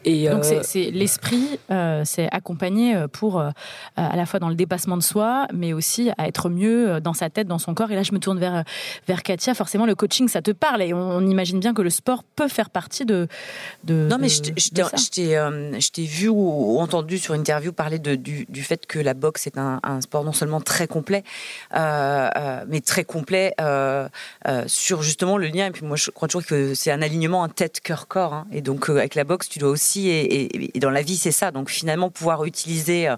[0.07, 4.97] Donc euh, c'est l'esprit, euh, c'est accompagné euh, pour à la fois dans le dépassement
[4.97, 7.91] de soi, mais aussi à être mieux dans sa tête, dans son corps.
[7.91, 8.63] Et là, je me tourne vers
[9.07, 9.53] vers Katia.
[9.53, 12.69] Forcément, le coaching, ça te parle, et on, imagine bien que le sport peut faire
[12.69, 13.27] partie de.
[13.83, 18.63] de non, mais je t'ai vu ou, entendu sur une interview parler de, du, du,
[18.63, 21.23] fait que la boxe est un, un sport non seulement très complet,
[21.73, 23.53] mais très complet
[24.67, 25.67] sur justement le lien.
[25.67, 28.33] Et puis moi, je crois toujours que c'est un alignement, un tête, cœur, corps.
[28.33, 28.47] Hein.
[28.51, 31.51] Et donc avec la boxe, tu dois aussi et, dans la vie c'est ça.
[31.51, 33.15] Donc finalement pouvoir utiliser euh,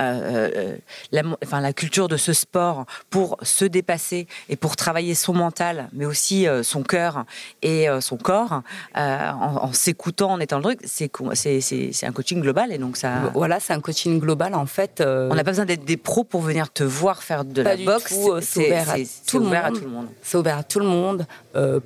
[0.00, 0.76] euh,
[1.10, 5.88] la, enfin, la culture de ce sport pour se dépasser et pour travailler son mental,
[5.92, 7.24] mais aussi euh, son cœur
[7.62, 8.62] et son corps
[8.94, 13.30] en, s'écoutant, en étant le truc, c'est un coaching global et donc ça.
[13.34, 15.02] Voilà, c'est un coaching global en fait.
[15.04, 18.14] On n'a pas besoin d'être des pros pour venir te voir faire de la boxe.
[18.40, 20.06] C'est ouvert, à tout, ouvert à tout le monde.
[20.22, 21.26] C'est ouvert à tout le monde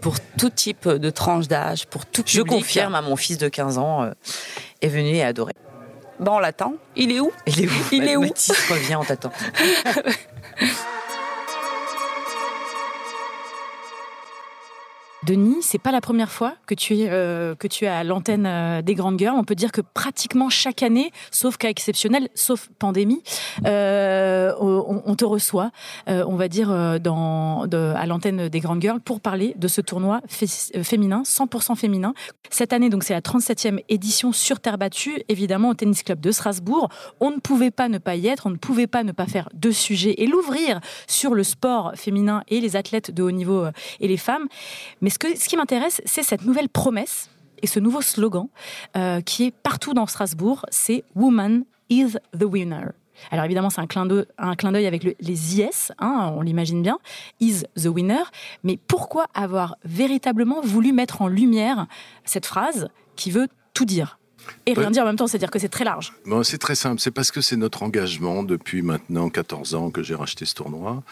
[0.01, 2.37] pour tout type de tranche d'âge, pour tout public.
[2.37, 4.11] Je confirme à mon fils de 15 ans
[4.83, 5.53] est venu et adoré.
[6.19, 6.75] Bon, on l'attend.
[6.95, 7.31] Il est où?
[7.47, 7.73] Il est où?
[7.93, 8.23] Il est où?
[8.23, 9.33] Mathis revient, on t'attend.
[15.27, 18.47] Denis, c'est pas la première fois que tu es, euh, que tu es à l'antenne
[18.47, 19.35] euh, des Grandes Girls.
[19.37, 23.25] On peut dire que pratiquement chaque année, sauf cas exceptionnel, sauf pandémie,
[23.67, 25.73] euh, on, te reçoit,
[26.07, 31.75] on va dire, à l'antenne des Grandes Girls pour parler de ce tournoi féminin, 100%
[31.75, 32.15] féminin.
[32.51, 36.31] Cette année, donc, c'est la 37e édition sur terre battue, évidemment, au Tennis Club de
[36.31, 36.89] Strasbourg.
[37.19, 39.49] On ne pouvait pas ne pas y être, on ne pouvait pas ne pas faire
[39.55, 43.65] de sujet et l'ouvrir sur le sport féminin et les athlètes de haut niveau
[43.99, 44.47] et les femmes.
[45.01, 47.31] Mais ce, qui m'intéresse, c'est cette nouvelle promesse
[47.63, 48.49] et ce nouveau slogan
[48.97, 52.89] euh, qui est partout dans Strasbourg, c'est Woman is the winner.
[53.31, 56.99] Alors évidemment, c'est un clin d'œil avec les IS, hein, on l'imagine bien,
[57.41, 58.23] is the winner.
[58.63, 61.87] Mais pourquoi avoir véritablement voulu mettre en lumière
[62.25, 64.19] cette phrase qui veut tout dire
[64.67, 66.13] et rien dire en même temps, c'est-à-dire que c'est très large?
[66.25, 70.03] Bon, c'est très simple, c'est parce que c'est notre engagement depuis maintenant 14 ans que
[70.03, 71.03] j'ai racheté ce tournoi.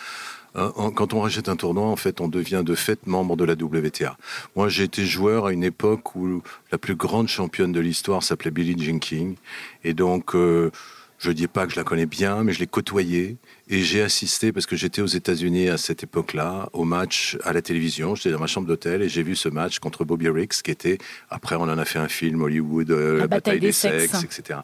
[0.57, 3.55] Euh, quand on rachète un tournoi, en fait, on devient de fait membre de la
[3.55, 4.17] WTA.
[4.57, 8.51] Moi, j'ai été joueur à une époque où la plus grande championne de l'histoire s'appelait
[8.51, 9.37] Billie Jean King.
[9.83, 10.71] Et donc, euh,
[11.19, 13.37] je ne dis pas que je la connais bien, mais je l'ai côtoyée.
[13.69, 17.63] Et j'ai assisté, parce que j'étais aux États-Unis à cette époque-là, au match à la
[17.63, 18.15] télévision.
[18.15, 20.99] J'étais dans ma chambre d'hôtel et j'ai vu ce match contre Bobby Riggs, qui était,
[21.31, 24.61] après on en a fait un film, Hollywood, euh, la, bataille, des, sexes, etc.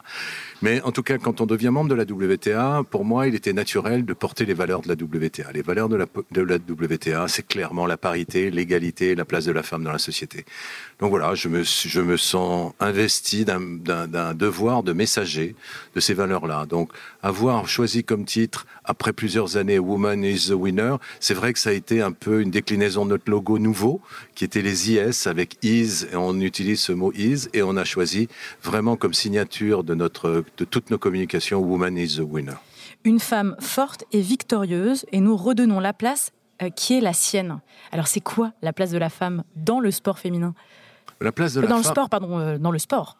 [0.61, 3.53] Mais en tout cas, quand on devient membre de la WTA, pour moi, il était
[3.53, 5.51] naturel de porter les valeurs de la WTA.
[5.51, 9.51] Les valeurs de la, de la WTA, c'est clairement la parité, l'égalité, la place de
[9.51, 10.45] la femme dans la société.
[11.01, 15.55] Donc voilà, je me, je me sens investi d'un devoir de messager
[15.95, 16.67] de ces valeurs-là.
[16.67, 16.91] Donc
[17.23, 21.71] avoir choisi comme titre après plusieurs années Woman is the Winner, c'est vrai que ça
[21.71, 23.99] a été un peu une déclinaison de notre logo nouveau,
[24.35, 27.83] qui était les IS avec is, et on utilise ce mot is, et on a
[27.83, 28.27] choisi
[28.61, 32.57] vraiment comme signature de, notre, de toutes nos communications Woman is the Winner.
[33.05, 37.59] Une femme forte et victorieuse, et nous redonnons la place euh, qui est la sienne.
[37.91, 40.53] Alors c'est quoi la place de la femme dans le sport féminin?
[41.21, 43.17] La place de la dans le sport, pardon, euh, dans le sport.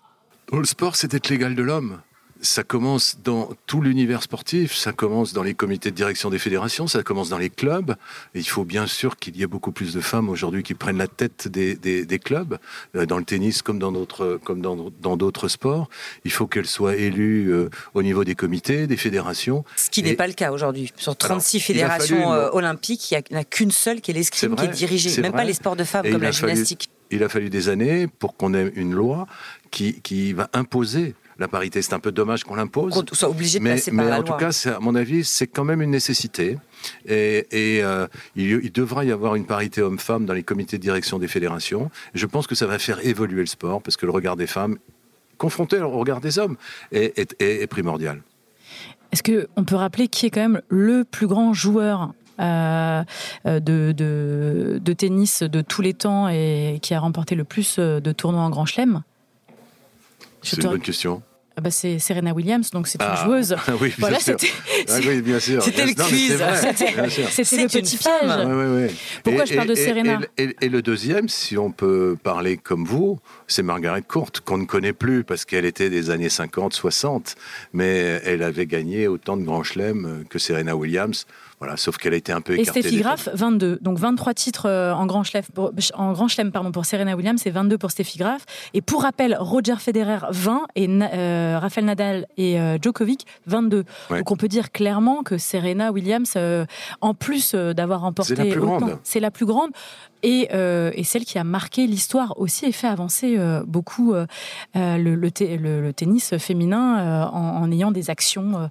[0.52, 2.00] Dans le sport, c'est être l'égal de l'homme
[2.42, 6.88] ça commence dans tout l'univers sportif, ça commence dans les comités de direction des fédérations,
[6.88, 7.96] ça commence dans les clubs.
[8.34, 10.98] Et il faut bien sûr qu'il y ait beaucoup plus de femmes aujourd'hui qui prennent
[10.98, 12.58] la tête des, des, des clubs,
[12.96, 15.90] euh, dans le tennis comme dans d'autres comme dans d'autres sports.
[16.26, 19.64] Il faut qu'elles soient élues euh, au niveau des comités, des fédérations.
[19.76, 20.92] Ce qui n'est pas le cas aujourd'hui.
[20.98, 24.70] Sur 36 fédérations euh, olympiques, il n'y a, qu'une seule qui est l'escrime qui est
[24.70, 26.90] dirigée, même pas les sports de femmes comme la gymnastique.
[27.12, 29.28] Il a fallu des années pour qu'on ait une loi
[29.70, 31.82] qui, qui va imposer la parité.
[31.82, 32.94] C'est un peu dommage qu'on l'impose.
[32.94, 34.18] Qu'on soit obligé de mais, passer par la loi.
[34.18, 36.58] Mais en tout cas, à mon avis, c'est quand même une nécessité.
[37.06, 41.28] Et, euh, il, devra y avoir une parité homme-femme dans les comités de direction des
[41.28, 41.92] fédérations.
[42.14, 44.78] Je pense que ça va faire évoluer le sport parce que le regard des femmes,
[45.38, 46.56] confronté au regard des hommes,
[46.92, 48.22] est, primordial.
[49.12, 53.04] Est-ce qu'on peut rappeler qui est quand même le plus grand joueur euh,
[53.46, 58.42] de, de, tennis de tous les temps et qui a remporté le plus de tournois
[58.42, 59.04] en Grand Chelem
[60.42, 61.22] C'est une bonne question.
[61.58, 63.24] Ah bah c'est Serena Williams, donc c'est une ah.
[63.26, 63.56] joueuse.
[63.82, 64.48] oui, voilà, c'était
[64.90, 65.62] ah bien sûr.
[65.62, 66.42] C'était le quiz.
[67.30, 68.92] C'était le petit piège.
[69.22, 73.64] Pourquoi je parle de Serena et, le deuxième, si on peut parler comme vous, c'est
[73.64, 77.36] Margaret Court, qu'on ne connaît plus parce qu'elle était des années 50, 60,
[77.74, 81.26] mais elle avait gagné autant de grands chelems que Serena Williams.
[81.62, 82.80] Voilà, sauf qu'elle a été un peu écartée.
[82.80, 83.78] Et Steffi Graf, 22.
[83.84, 87.46] Donc 23 titres euh, en grand chelem pour, en grand chelem, pardon, pour Serena Williams
[87.46, 88.46] et 22 pour Steffi Graf.
[88.74, 93.84] Et pour rappel, Roger Federer, 20 et euh, Rafael Nadal et euh, Djokovic, 22.
[94.10, 96.36] Donc on peut dire clairement que Serena Williams,
[97.00, 98.36] en plus d'avoir remporté.
[98.36, 99.00] C'est la plus grande.
[99.04, 99.70] C'est la plus grande.
[100.24, 104.14] Et, et, celle qui a marqué l'histoire aussi et fait avancer beaucoup
[104.76, 108.70] le, le, tennis féminin en, en, ayant des actions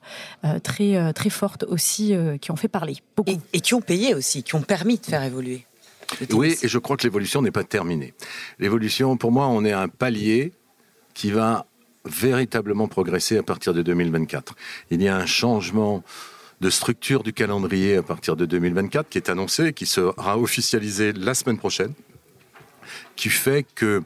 [0.62, 2.79] très, très fortes aussi qui ont fait parler.
[3.26, 5.66] Et, qui ont payé aussi, qui ont permis de faire évoluer.
[6.32, 8.14] Oui, et je crois que l'évolution n'est pas terminée.
[8.58, 10.52] L'évolution, pour moi, on est à un palier
[11.14, 11.66] qui va
[12.04, 14.54] véritablement progresser à partir de 2024.
[14.90, 16.02] Il y a un changement
[16.60, 21.34] de structure du calendrier à partir de 2024 qui est annoncé, qui sera officialisé la
[21.34, 21.92] semaine prochaine,
[23.16, 24.02] qui fait que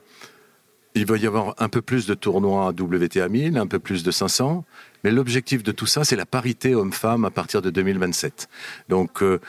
[0.94, 4.10] il va y avoir un peu plus de tournois WTA 1000, un peu plus de
[4.10, 4.64] 500,
[5.02, 8.48] mais l'objectif de tout ça, c'est la parité homme-femme à partir de 2027.
[8.88, 9.40] Donc euh,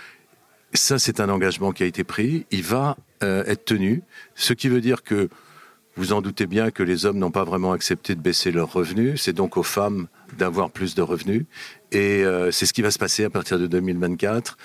[0.73, 2.45] ça, c'est un engagement qui a été pris.
[2.51, 4.01] Il va euh, être tenu,
[4.33, 5.29] ce qui veut dire que
[5.95, 9.21] vous en doutez bien que les hommes n'ont pas vraiment accepté de baisser leurs revenus.
[9.21, 11.45] C'est donc aux femmes d'avoir plus de revenus.
[11.91, 14.57] Et euh, c'est ce qui va se passer à partir de 2024.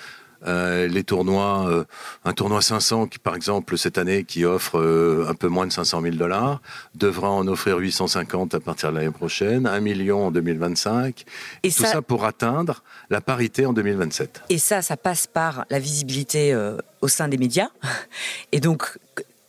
[0.47, 1.83] Euh, les tournois, euh,
[2.25, 5.71] un tournoi 500 qui, par exemple, cette année, qui offre euh, un peu moins de
[5.71, 6.61] 500 000 dollars,
[6.95, 11.25] devra en offrir 850 à partir de l'année prochaine, 1 million en 2025.
[11.63, 12.01] Et tout ça...
[12.01, 14.43] pour atteindre la parité en 2027.
[14.49, 16.55] Et ça, ça passe par la visibilité
[17.01, 17.69] au sein des médias.
[18.51, 18.97] Et donc,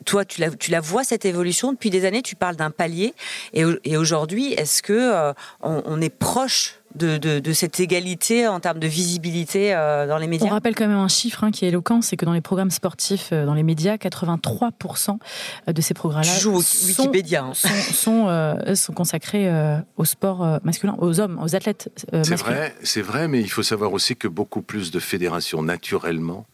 [0.05, 2.23] toi, tu la, tu la vois cette évolution depuis des années?
[2.23, 3.15] Tu parles d'un palier.
[3.55, 8.87] Et, et aujourd'hui, est-ce que on, on, est proche de, cette égalité en termes de
[8.87, 10.47] visibilité euh, dans les médias.
[10.47, 12.71] On rappelle quand même un chiffre hein, qui est éloquent, c'est que dans les programmes
[12.71, 15.19] sportifs, euh, dans les médias, 83%
[15.67, 17.55] de ces programmes-là sont, Wikipédia, hein.
[17.55, 19.51] sont, euh, sont, consacrés
[19.97, 21.91] au sport masculin, aux hommes, aux athlètes
[22.23, 26.47] C'est vrai, c'est vrai, mais il faut savoir aussi que beaucoup plus de fédérations, naturellement,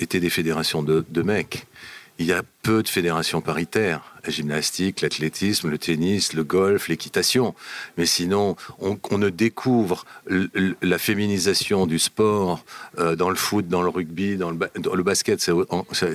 [0.00, 1.66] étaient des fédérations de, de mecs.
[2.18, 7.54] Il y a peu de fédérations paritaires la gymnastique, l'athlétisme, le tennis, le golf, l'équitation.
[7.96, 12.64] Mais sinon, on, ne découvre la féminisation du sport
[12.98, 15.52] euh, dans le foot, dans le rugby, dans le, basket, ça,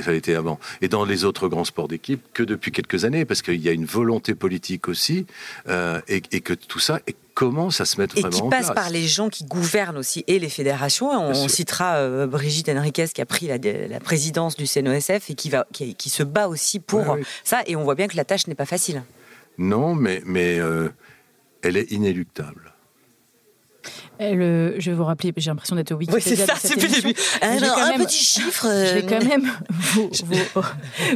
[0.06, 3.42] a été avant, et dans les autres grands sports d'équipe que depuis quelques années, parce
[3.42, 5.26] qu'il y a une volonté politique aussi,
[5.68, 8.62] euh, et, que tout ça est commence à se mettre vraiment en place.
[8.62, 11.12] Et qui passe par les gens qui gouvernent aussi et les fédérations.
[11.12, 15.66] On, citera euh, Brigitte Henriquez qui a pris la, présidence du CNOSF et qui, va,
[15.72, 17.62] qui, se bat aussi pour ça.
[17.68, 19.04] Et on voit bien que la tâche n'est pas facile.
[19.58, 20.90] Non, mais, mais euh,
[21.62, 22.73] elle est inéluctable.
[24.20, 26.32] Je vais vous rappeler, j'ai l'impression d'être au Wikipédia.
[26.32, 27.14] Oui, c'est ça, c'est plus début.
[27.42, 28.68] Alors, un petit chiffre.
[28.68, 30.10] Je vais quand même vous,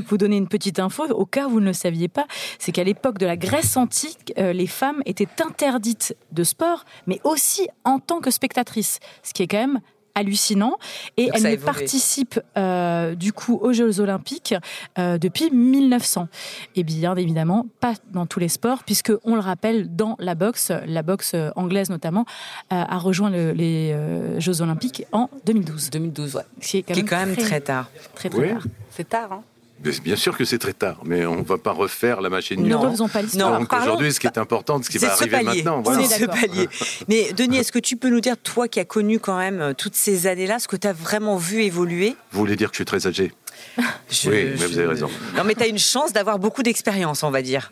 [0.07, 2.27] vous, donner une petite info, au cas où vous ne le saviez pas.
[2.59, 7.19] C'est qu'à l'époque de la Grèce antique, euh, les femmes étaient interdites de sport, mais
[7.23, 8.99] aussi en tant que spectatrices.
[9.23, 9.79] Ce qui est quand même
[10.17, 10.77] hallucinant.
[11.15, 14.55] Et elle participe euh, du coup aux Jeux Olympiques
[14.97, 16.27] euh, depuis 1900.
[16.75, 20.71] Et bien évidemment, pas dans tous les sports, puisque on le rappelle, dans la boxe,
[20.85, 22.25] la boxe anglaise notamment,
[22.73, 23.95] euh, a rejoint les
[24.39, 25.89] Jeux Olympiques en 2012.
[25.91, 26.41] 2012, ouais.
[26.61, 27.89] Qui est quand, même, très, tard.
[28.15, 28.63] Très très tard.
[28.91, 29.43] C'est tard, hein
[29.79, 32.69] Bien sûr que c'est très tard, mais on ne va pas refaire la machine du
[32.69, 32.79] temps.
[32.81, 33.59] Ne refaisons pas l'histoire.
[33.59, 35.81] Donc aujourd'hui, ce qui est important, ce qui va arriver maintenant.
[35.81, 36.03] Voilà.
[36.03, 36.67] C'est ce palier.
[37.07, 39.73] Mais Denis, est-ce que tu peux nous dire, toi qui as connu quand même euh,
[39.73, 42.15] toutes ces années-là, ce que tu as vraiment vu évoluer?
[42.31, 43.31] Vous voulez dire que je suis très âgé?
[43.77, 43.83] oui,
[44.25, 45.09] mais vous avez raison.
[45.35, 47.71] Non, mais tu as une chance d'avoir beaucoup d'expérience, on va dire.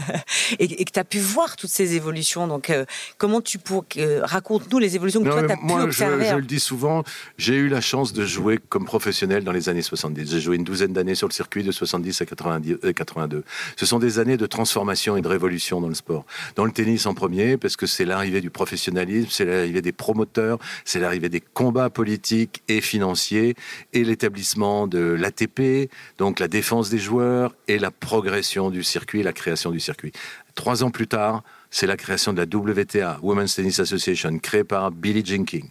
[0.58, 2.46] et, que tu as pu voir toutes ces évolutions.
[2.46, 2.84] Donc, euh,
[3.18, 6.24] comment tu pour euh, raconte-nous les évolutions que toi, tu as pu observer.
[6.26, 7.04] Je, je, le dis souvent,
[7.38, 10.30] j'ai eu la chance de jouer comme professionnel dans les années 70.
[10.30, 13.36] J'ai joué une douzaine d'années sur le circuit de 70 à 90, 82.
[13.36, 13.42] Euh,
[13.76, 16.24] Ce sont des années de transformation et de révolution dans le sport.
[16.54, 20.58] Dans le tennis en premier, parce que c'est l'arrivée du professionnalisme, c'est l'arrivée des promoteurs,
[20.84, 23.54] c'est l'arrivée des combats politiques et financiers
[23.92, 29.32] et l'établissement de l'ATP, donc la défense des joueurs et la progression du circuit, la
[29.32, 30.12] création du circuit.
[30.54, 34.90] Trois ans plus tard, c'est la création de la WTA, Women's Tennis Association, créée par
[34.90, 35.68] Billie Jean King.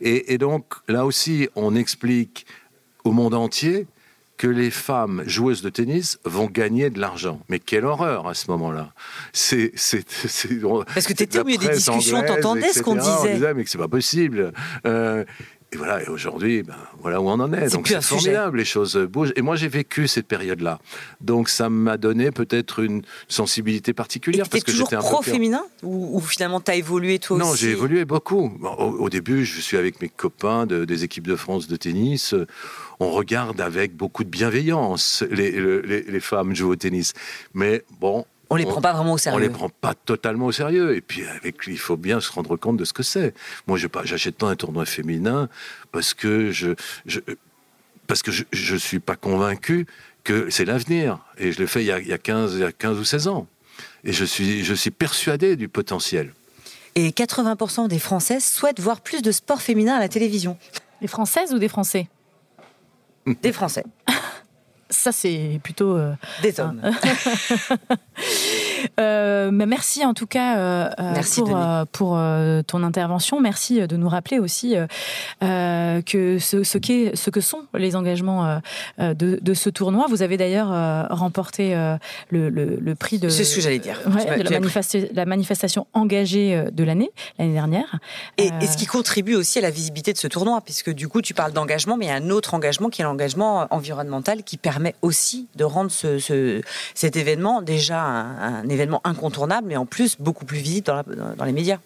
[0.00, 2.46] Et, donc, là aussi, on explique
[3.04, 3.86] au monde entier
[4.36, 7.40] que les femmes joueuses de tennis vont gagner de l'argent.
[7.48, 8.92] Mais quelle horreur à ce moment-là
[9.32, 13.10] C'est parce que tu étais au milieu des discussions, t'entendais ce qu'on disait.
[13.10, 14.52] On disait mais que c'est pas possible.
[14.86, 15.24] Euh,
[15.70, 17.70] et voilà, et aujourd'hui, ben, voilà où on en est.
[17.74, 19.34] Donc c'est formidable, les choses bougent.
[19.36, 20.80] Et moi, j'ai vécu cette période-là.
[21.20, 24.46] Donc ça m'a donné peut-être une sensibilité particulière.
[24.46, 28.06] Et parce que toujours pro-féminin ou, finalement tu as évolué toi aussi Non, j'ai évolué
[28.06, 28.50] beaucoup.
[28.78, 32.34] Au, début, je suis avec mes copains des équipes de France de tennis.
[32.98, 35.50] On regarde avec beaucoup de bienveillance les,
[35.82, 37.12] les, les femmes jouer au tennis.
[37.52, 39.36] Mais bon, on les prend pas vraiment au sérieux.
[39.36, 40.96] On les prend pas totalement au sérieux.
[40.96, 43.34] Et puis, avec, il faut bien se rendre compte de ce que c'est.
[43.66, 45.48] Moi, je j'achète pas un tournoi féminin
[45.92, 46.70] parce que je,
[48.06, 49.86] parce que je, je suis pas convaincu
[50.24, 51.18] que c'est l'avenir.
[51.36, 52.98] Et je le fais il y, a, il y a 15, il y a 15
[52.98, 53.46] ou 16 ans.
[54.04, 56.32] Et je suis, je suis persuadé du potentiel.
[56.94, 60.58] Et 80% des Françaises souhaitent voir plus de sport féminin à la télévision.
[61.00, 62.08] Des Françaises ou des Français?
[63.26, 63.84] Des Français.
[64.90, 65.96] Ça, c'est plutôt.
[65.96, 66.80] Euh, Des hommes.
[69.00, 70.88] Euh, mais merci en tout cas euh,
[71.34, 71.58] pour,
[71.92, 72.20] pour
[72.66, 73.40] ton intervention.
[73.40, 74.74] Merci de nous rappeler aussi
[75.40, 76.78] que ce, ce,
[77.14, 78.60] ce que sont les engagements
[78.98, 80.06] de, de, ce tournoi.
[80.08, 80.68] Vous avez d'ailleurs
[81.10, 81.74] remporté
[82.30, 83.28] le, le, prix de.
[83.28, 84.00] Ce que j'allais dire.
[84.06, 87.98] de la, manifestation engagée de l'année, l'année dernière.
[88.36, 91.22] Et, et, ce qui contribue aussi à la visibilité de ce tournoi, puisque du coup,
[91.22, 94.56] tu parles d'engagement, mais il y a un autre engagement qui est l'engagement environnemental qui
[94.56, 96.60] permet aussi de rendre ce,
[96.94, 100.86] cet événement déjà un, événement incontournable, mais en plus beaucoup plus visible
[101.36, 101.78] dans, les médias.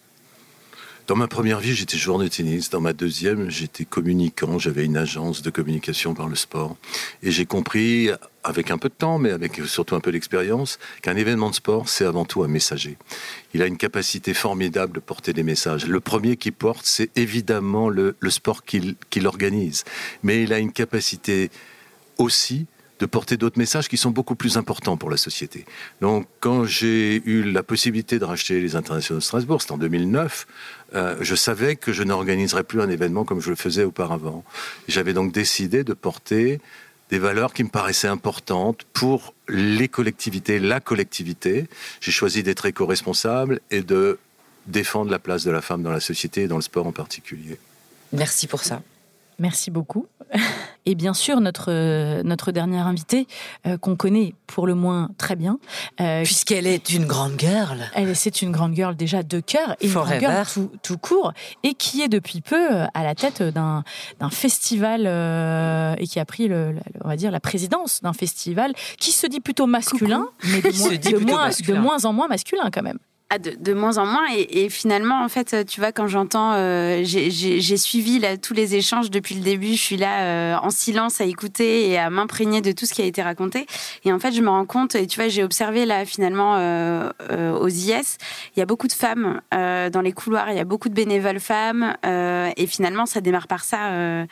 [1.09, 2.71] Dans ma première vie, j'étais joueur de tennis.
[2.71, 4.59] Dans ma deuxième, j'étais communicant.
[4.59, 6.77] J'avais une agence de communication par le sport.
[7.25, 8.11] Et j'ai compris,
[8.45, 11.89] avec un peu de temps, mais avec surtout un peu d'expérience, qu'un événement de sport,
[11.89, 12.97] c'est avant tout un messager.
[13.53, 15.87] Il a une capacité formidable de porter des messages.
[15.87, 19.85] Le premier qui porte, c'est évidemment le sport qu'il organise.
[20.23, 21.51] Mais il a une capacité
[22.17, 22.67] aussi
[23.03, 25.65] de porter d'autres messages qui sont beaucoup plus importants pour la société.
[26.01, 30.47] Donc, quand j'ai eu la possibilité de racheter les internationaux de Strasbourg, c'était en 2009,
[30.95, 34.45] euh, je savais que je n'organiserais plus un événement comme je le faisais auparavant.
[34.87, 36.61] J'avais donc décidé de porter
[37.11, 41.67] des valeurs qui me paraissaient importantes pour les collectivités, la collectivité.
[42.01, 44.21] J'ai choisi d'être éco-responsable et de
[44.69, 47.59] défendre la place de la femme dans la société et dans le sport en particulier.
[48.13, 48.81] Merci pour ça.
[49.43, 50.07] Merci beaucoup.
[50.87, 53.27] Et bien sûr, notre, notre dernière invitée,
[53.67, 55.59] euh, qu'on connaît pour le moins très bien.
[56.01, 57.79] Euh, Puisqu'elle est une grande girl.
[57.95, 61.33] Elle, c'est une grande girl déjà de cœur et une grande girl tout, tout, court.
[61.65, 63.85] Et qui est depuis peu euh, à la tête d'un,
[64.31, 65.03] festival
[65.99, 69.41] et qui a pris, le, on va dire, la présidence d'un festival qui se dit
[69.41, 72.99] plutôt masculin, mais de, moins, de moins en moins masculin quand même.
[73.35, 74.27] Ah, de, moins en moins.
[74.37, 79.11] Et, finalement, en fait, tu vois, quand j'entends, euh, j'ai suivi là, tous les échanges
[79.11, 79.73] depuis le début.
[79.73, 83.01] Je suis là euh, en silence à écouter et à m'imprégner de tout ce qui
[83.01, 83.67] a été raconté.
[84.05, 87.11] Et en fait, je me rends compte, et tu vois, j'ai observé là, finalement, euh,
[87.59, 88.19] aux IS,
[88.55, 91.41] il y a beaucoup de femmes dans les couloirs, il y a beaucoup de bénévoles
[91.41, 91.97] femmes.
[92.05, 94.27] et finalement, ça démarre par ça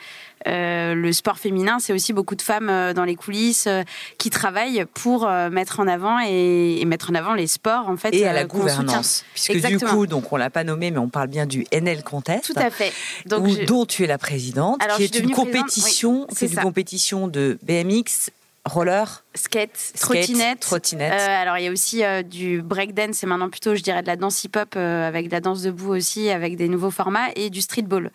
[0.47, 3.83] euh, le sport féminin, c'est aussi beaucoup de femmes euh, dans les coulisses euh,
[4.17, 8.25] qui travaillent pour mettre en avant et, mettre en avant les sports en fait et
[8.25, 8.90] à la gouvernance.
[9.33, 12.53] Puisque du coup, donc on l'a pas nommé, mais on parle bien du NL Contest.
[12.53, 12.93] Tout à fait.
[13.25, 18.31] Donc dont tu es la présidente, qui est une compétition, c'est une compétition de BMX,
[18.65, 20.59] roller, skate, trottinette.
[20.59, 21.13] trottinette.
[21.13, 24.43] alors il y a aussi du breakdance et maintenant plutôt je dirais de la danse
[24.43, 28.11] hip-hop avec de la danse debout aussi avec des nouveaux formats et du streetball.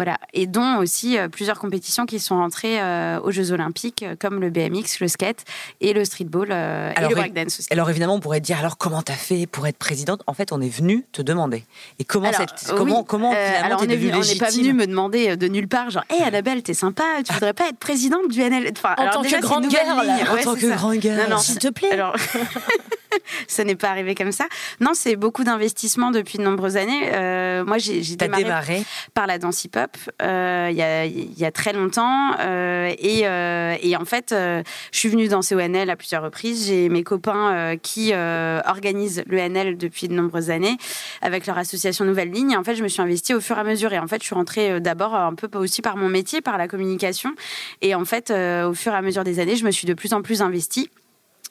[0.00, 0.16] Voilà.
[0.32, 4.40] Et dont aussi euh, plusieurs compétitions qui sont entrées euh, aux Jeux Olympiques, euh, comme
[4.40, 5.44] le BMX, le skate
[5.82, 7.68] et le streetball et le breakdance aussi.
[7.70, 10.22] Alors évidemment, on pourrait dire alors comment t'as fait pour être présidente?
[10.26, 11.64] En fait, on est venu te demander.
[11.98, 13.98] Et comment cette, comment comment alors on n'est
[14.38, 17.68] pas venu me demander de nulle part genre, hé Annabelle, t'es sympa, tu voudrais pas
[17.68, 19.98] être présidente du NL enfin, En tant que grande guerre,
[20.30, 21.90] en tant que grande guerre, s'il te plaît.
[23.48, 24.46] Ça n'est pas arrivé comme ça.
[24.80, 27.10] Non, c'est beaucoup d'investissements depuis de nombreuses années.
[27.12, 28.82] Euh, moi, j'ai démarré, démarré,
[29.14, 32.32] par la danse hip-hop euh, il y, a, très longtemps.
[32.38, 34.64] Euh, et, et, en fait, je
[34.98, 36.66] suis venue danser au NL à plusieurs reprises.
[36.66, 40.76] J'ai mes copains qui organisent le NL depuis de nombreuses années
[41.22, 42.52] avec leur association Nouvelle Ligne.
[42.52, 43.92] Et en fait, je me suis investie au fur et à mesure.
[43.92, 46.68] Et en fait, je suis rentrée d'abord un peu aussi par mon métier, par la
[46.68, 47.34] communication.
[47.82, 50.12] Et en fait, au fur et à mesure des années, je me suis de plus
[50.12, 50.90] en plus investie.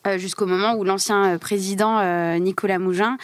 [0.07, 3.17] Euh, jusqu'au moment où l'ancien euh, président euh, Nicolas Mougin,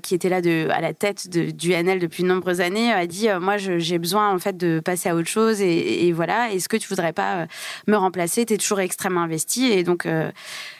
[0.00, 3.56] qui était là à la tête du NL depuis de nombreuses années, a dit moi
[3.56, 6.52] j'ai besoin en fait de passer à autre chose et, voilà.
[6.52, 7.46] Est-ce que tu voudrais pas
[7.88, 8.46] me remplacer?
[8.46, 10.06] Tu es toujours extrêmement investi et donc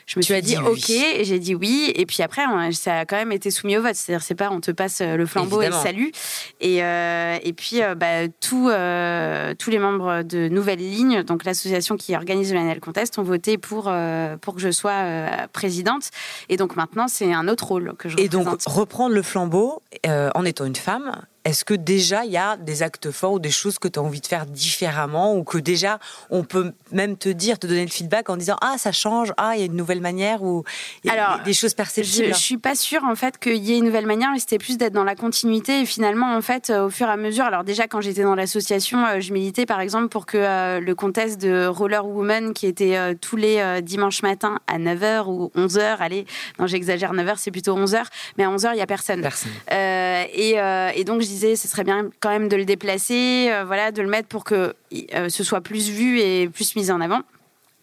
[0.07, 0.92] je me suis dit, ok,
[1.22, 1.92] j'ai dit oui.
[1.94, 2.42] Et puis après,
[2.72, 3.94] ça a quand même été soumis au vote.
[3.94, 6.12] C'est-à-dire, c'est pas on te passe euh, le flambeau et et salut.
[6.61, 12.14] Et, euh, et puis, euh, bah, tous les membres de Nouvelle Ligne, donc l'association qui
[12.14, 13.92] organise le NL Contest, ont voté pour,
[14.40, 15.05] pour que je sois
[15.53, 16.11] présidente.
[16.48, 18.18] Et donc maintenant, c'est un autre rôle que je représente.
[18.18, 22.57] Et donc, reprendre le flambeau en étant une femme, est-ce que déjà il y a
[22.57, 25.59] des actes forts ou des choses que tu as envie de faire différemment ou que
[25.59, 25.99] déjà
[26.30, 29.53] on peut même te dire, te donner le feedback en disant ah ça change, ah
[29.55, 30.64] il y a une nouvelle manière ou
[31.09, 32.28] Alors, des choses perceptibles?
[32.28, 34.59] Je, je suis pas sûre en fait qu'il y ait une nouvelle manière, mais c'était
[34.59, 37.45] plus d'être dans la continuité et finalement en fait au fur et à mesure.
[37.45, 40.95] Alors déjà quand j'étais dans l'association, euh, je militais par exemple pour que euh, le
[40.95, 45.97] contest de Roller Woman qui était euh, tous les dimanches matins à 9h ou 11h,
[45.99, 46.26] allez,
[46.59, 48.05] non j'exagère 9h c'est plutôt 11h,
[48.38, 49.22] mais à 11h il y a personne.
[49.22, 49.53] Personne.
[49.70, 50.57] et,
[50.95, 54.09] et donc je ce serait bien quand même de le déplacer, euh, voilà, de le
[54.09, 54.74] mettre pour que
[55.14, 57.22] euh, ce soit plus vu et plus mis en avant.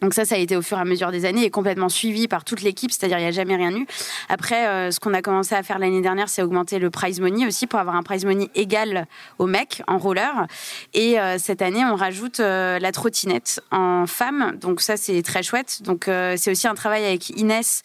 [0.02, 2.28] Donc ça, ça a été au fur et à mesure des années et complètement suivi
[2.28, 3.86] par toute l'équipe, c'est-à-dire il n'y a jamais rien eu.
[4.30, 7.46] Après, euh, ce qu'on a commencé à faire l'année dernière, c'est augmenter le prize money
[7.46, 9.08] aussi pour avoir un prize money égal
[9.40, 10.48] au mec en roller.
[10.94, 14.58] Et euh, cette année, on rajoute euh, la trottinette en femme.
[14.62, 15.82] Donc ça, c'est très chouette.
[15.84, 17.84] Donc c'est aussi un travail avec Inès,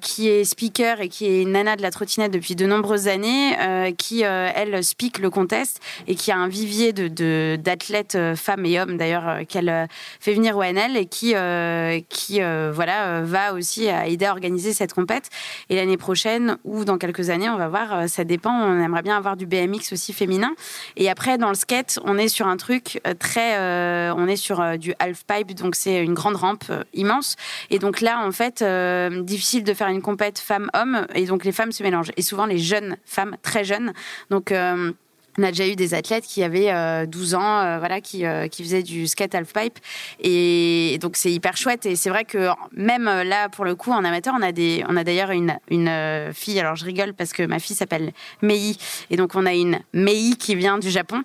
[0.00, 4.22] qui est speaker et qui est nana de la trottinette depuis de nombreuses années, qui
[4.22, 9.40] elle speak le contest et qui a un vivier de d'athlètes femmes et hommes d'ailleurs
[9.48, 9.88] qu'elle
[10.20, 11.34] fait venir au NL et qui
[12.08, 15.30] qui euh, voilà euh, va aussi aider à organiser cette compète.
[15.68, 18.08] Et l'année prochaine ou dans quelques années, on va voir.
[18.08, 18.52] Ça dépend.
[18.52, 20.54] On aimerait bien avoir du BMX aussi féminin.
[20.96, 23.58] Et après, dans le skate, on est sur un truc très,
[24.12, 27.36] on est sur du half pipe, donc c'est une grande rampe immense.
[27.70, 28.64] Et donc là, en fait,
[29.24, 31.06] difficile de faire une compète femme-homme.
[31.14, 32.12] Et donc les femmes se mélangent.
[32.16, 33.92] Et souvent les jeunes femmes, très jeunes.
[34.30, 34.52] Donc
[35.38, 38.48] on a déjà eu des athlètes qui avaient 12 euh, ans, euh, voilà, qui, euh,
[38.48, 39.78] qui faisaient du skate halfpipe.
[40.20, 41.86] Et donc, c'est hyper chouette.
[41.86, 44.96] Et c'est vrai que même là, pour le coup, en amateur, on a, des, on
[44.96, 46.58] a d'ailleurs une, une fille.
[46.58, 48.12] Alors, je rigole parce que ma fille s'appelle
[48.42, 48.76] Mei.
[49.10, 51.22] Et donc, on a une Mei qui vient du Japon,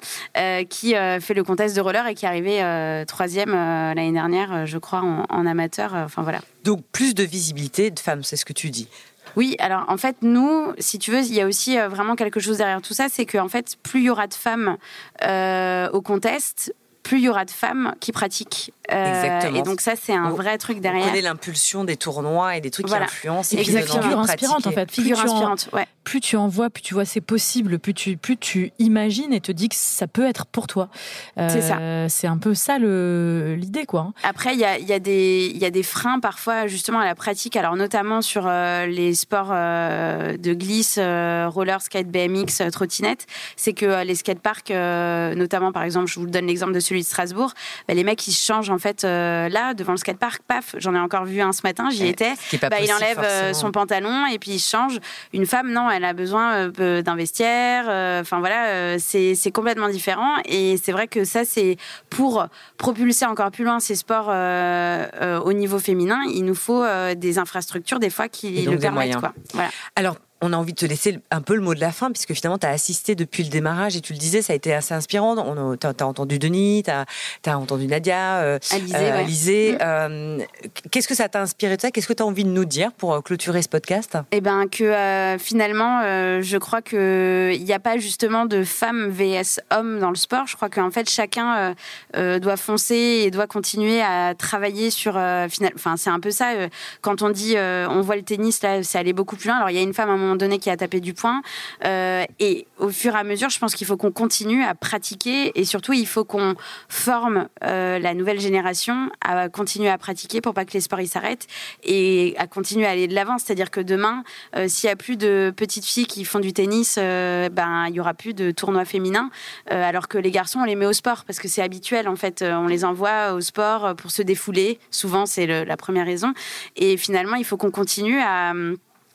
[0.70, 5.02] qui fait le contest de roller et qui est arrivée troisième l'année dernière, je crois,
[5.02, 5.94] en, en amateur.
[5.94, 6.42] Enfin, voilà.
[6.64, 8.88] Donc, plus de visibilité de femmes, c'est ce que tu dis.
[9.36, 12.40] Oui, alors en fait, nous, si tu veux, il y a aussi euh, vraiment quelque
[12.40, 14.78] chose derrière tout ça, c'est qu'en fait, plus il y aura de femmes
[15.24, 16.74] euh, au contest,
[17.04, 18.74] plus il y aura de femmes qui pratiquent.
[18.92, 19.60] Euh, Exactement.
[19.60, 21.14] Et donc ça, c'est un vrai truc derrière.
[21.14, 23.56] Vous l'impulsion des tournois et des trucs qui influencent.
[23.56, 24.02] Et Exactement.
[24.02, 24.92] Figure inspirante en fait.
[24.92, 25.88] Figure inspirante, ouais.
[26.04, 29.42] Plus tu en vois, plus tu vois c'est possible, plus tu, plus tu imagines et
[29.42, 30.90] te dis que ça peut être pour toi.
[31.38, 32.10] Euh, c'est ça.
[32.10, 34.02] C'est un peu ça l'idée quoi.
[34.02, 34.14] Hein.
[34.24, 37.16] Après, il y a, y, a des, y a des freins parfois justement à la
[37.16, 37.56] pratique.
[37.56, 43.26] Alors notamment sur euh, les sports de glisse, roller, skate, BMX, trottinette.
[43.56, 47.54] C'est que les skateparks, notamment par exemple, je vous donne l'exemple de celui de Strasbourg,
[47.88, 51.00] bah, les mecs ils changent en fait euh, là devant le skatepark, paf, j'en ai
[51.00, 52.34] encore vu un ce matin, j'y étais.
[52.62, 55.00] Bah, il enlève euh, son pantalon et puis il change.
[55.34, 57.86] Une femme, non, elle a besoin euh, d'un vestiaire.
[58.22, 61.78] Enfin voilà, c'est complètement différent et c'est vrai que ça c'est
[62.10, 66.84] pour propulser encore plus loin ces sports au niveau féminin, il nous faut
[67.16, 69.18] des infrastructures des fois qui le permettent.
[69.18, 69.34] Quoi.
[69.54, 69.70] Voilà.
[69.96, 72.34] Alors on a envie de te laisser un peu le mot de la fin, puisque
[72.34, 74.94] finalement, tu as assisté depuis le démarrage et tu le disais, ça a été assez
[74.94, 75.36] inspirant.
[75.80, 79.78] Tu as, entendu Denis, tu as, entendu Nadia, euh, Alizé.
[79.82, 80.42] Euh, mm.
[80.42, 80.46] euh,
[80.90, 81.92] Qu'est-ce que ça t'a inspiré de ça?
[81.92, 84.18] Qu'est-ce que tu as envie de nous dire pour euh, clôturer ce podcast?
[84.32, 86.02] Eh bien, que finalement,
[86.42, 90.48] je crois qu'il n'y a pas justement de femmes vs hommes dans le sport.
[90.48, 91.76] Je crois qu'en fait, chacun
[92.16, 95.16] doit foncer et doit continuer à travailler sur.
[95.16, 96.54] enfin, c'est un peu ça.
[97.02, 99.58] quand on dit, on voit le tennis, là, c'est aller beaucoup plus loin.
[99.58, 101.42] Alors, il y a une femme à un moment donné qui a tapé du poing.
[101.86, 105.52] Euh, et au fur et à mesure, je pense qu'il faut qu'on continue à pratiquer
[105.60, 106.56] et surtout, il faut qu'on
[106.90, 111.48] forme euh, la nouvelle génération à continuer à pratiquer pour pas que les sports s'arrêtent
[111.84, 113.38] et à continuer à aller de l'avant.
[113.38, 114.24] C'est-à-dire que demain,
[114.56, 118.00] euh, s'il y a plus de petites filles qui font du tennis, ben il y
[118.00, 119.30] aura plus de tournois féminins,
[119.68, 122.44] alors que les garçons on les met au sport parce que c'est habituel en fait.
[122.44, 124.80] On les envoie au sport pour se défouler.
[124.92, 126.34] Souvent, c'est la première raison.
[126.76, 128.54] Et finalement, il faut qu'on continue à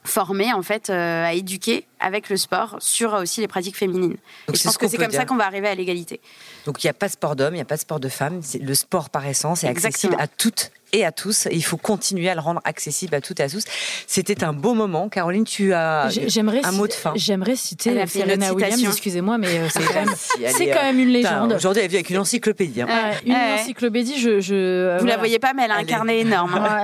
[0.06, 4.16] former en fait euh, à éduquer avec le sport sur aussi les pratiques féminines.
[4.52, 6.20] je pense que c'est comme ça qu'on va arriver à l'égalité.
[6.64, 8.08] Donc il n'y a pas de sport d'homme, il n'y a pas de sport de
[8.08, 8.40] femme.
[8.60, 11.48] Le sport par essence est accessible à toutes et à tous.
[11.50, 13.64] il faut continuer à le rendre accessible à toutes et à tous.
[14.06, 15.08] C'était un beau moment.
[15.08, 16.08] Caroline, tu as
[16.64, 17.12] un mot de fin.
[17.16, 21.52] J'aimerais citer Serena Williams, excusez-moi, mais euh, c'est quand, même, c'est quand même une légende.
[21.54, 22.82] Aujourd'hui, elle vient avec une encyclopédie.
[22.82, 22.88] Hein.
[23.24, 24.40] une encyclopédie, je...
[24.40, 26.54] je Vous la voyez pas, mais elle a un carnet énorme.
[26.54, 26.78] Hein.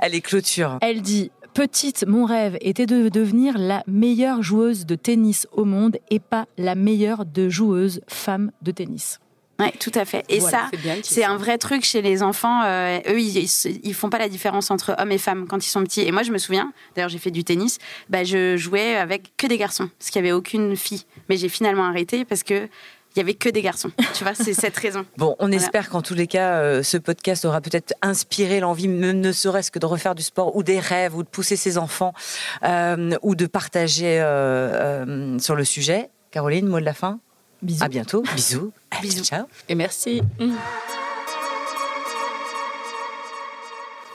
[0.00, 0.78] Elle est clôture.
[0.80, 5.98] Elle dit Petite, mon rêve était de devenir la meilleure joueuse de tennis au monde
[6.08, 9.18] et pas la meilleure de joueuses femmes de tennis.
[9.60, 10.24] Oui, tout à fait.
[10.30, 10.70] Et ça,
[11.02, 12.62] c'est un vrai truc chez les enfants.
[12.64, 13.46] Euh, eux, ils,
[13.84, 16.00] ils, font pas la différence entre hommes et femmes quand ils sont petits.
[16.00, 17.78] Et moi, je me souviens, d'ailleurs, j'ai fait du tennis,
[18.08, 21.04] bah, je jouais avec que des garçons, parce qu'il y avait aucune fille.
[21.28, 22.66] Mais j'ai finalement arrêté parce que
[23.14, 23.90] il y avait que des garçons.
[24.14, 25.04] Tu vois, c'est cette raison.
[25.16, 29.32] Bon, on espère qu'en tous les cas, euh, ce podcast aura peut-être inspiré l'envie, ne
[29.32, 32.12] serait-ce que de refaire du sport ou des rêves ou de pousser ses enfants
[32.64, 36.10] euh, ou de partager euh, sur le sujet.
[36.30, 37.20] Caroline, mot de la fin.
[37.60, 37.84] Bisous.
[37.84, 38.22] À bientôt.
[38.34, 38.72] Bisous.
[39.00, 39.24] Bisous.
[39.24, 39.44] Ciao.
[39.68, 40.22] Et merci.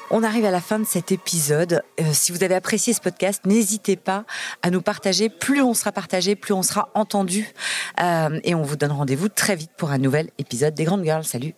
[0.09, 1.83] On arrive à la fin de cet épisode.
[1.99, 4.23] Euh, si vous avez apprécié ce podcast, n'hésitez pas
[4.61, 5.27] à nous partager.
[5.27, 7.49] Plus on sera partagé, plus on sera entendu.
[8.01, 11.25] Euh, et on vous donne rendez-vous très vite pour un nouvel épisode des Grandes Girls.
[11.25, 11.57] Salut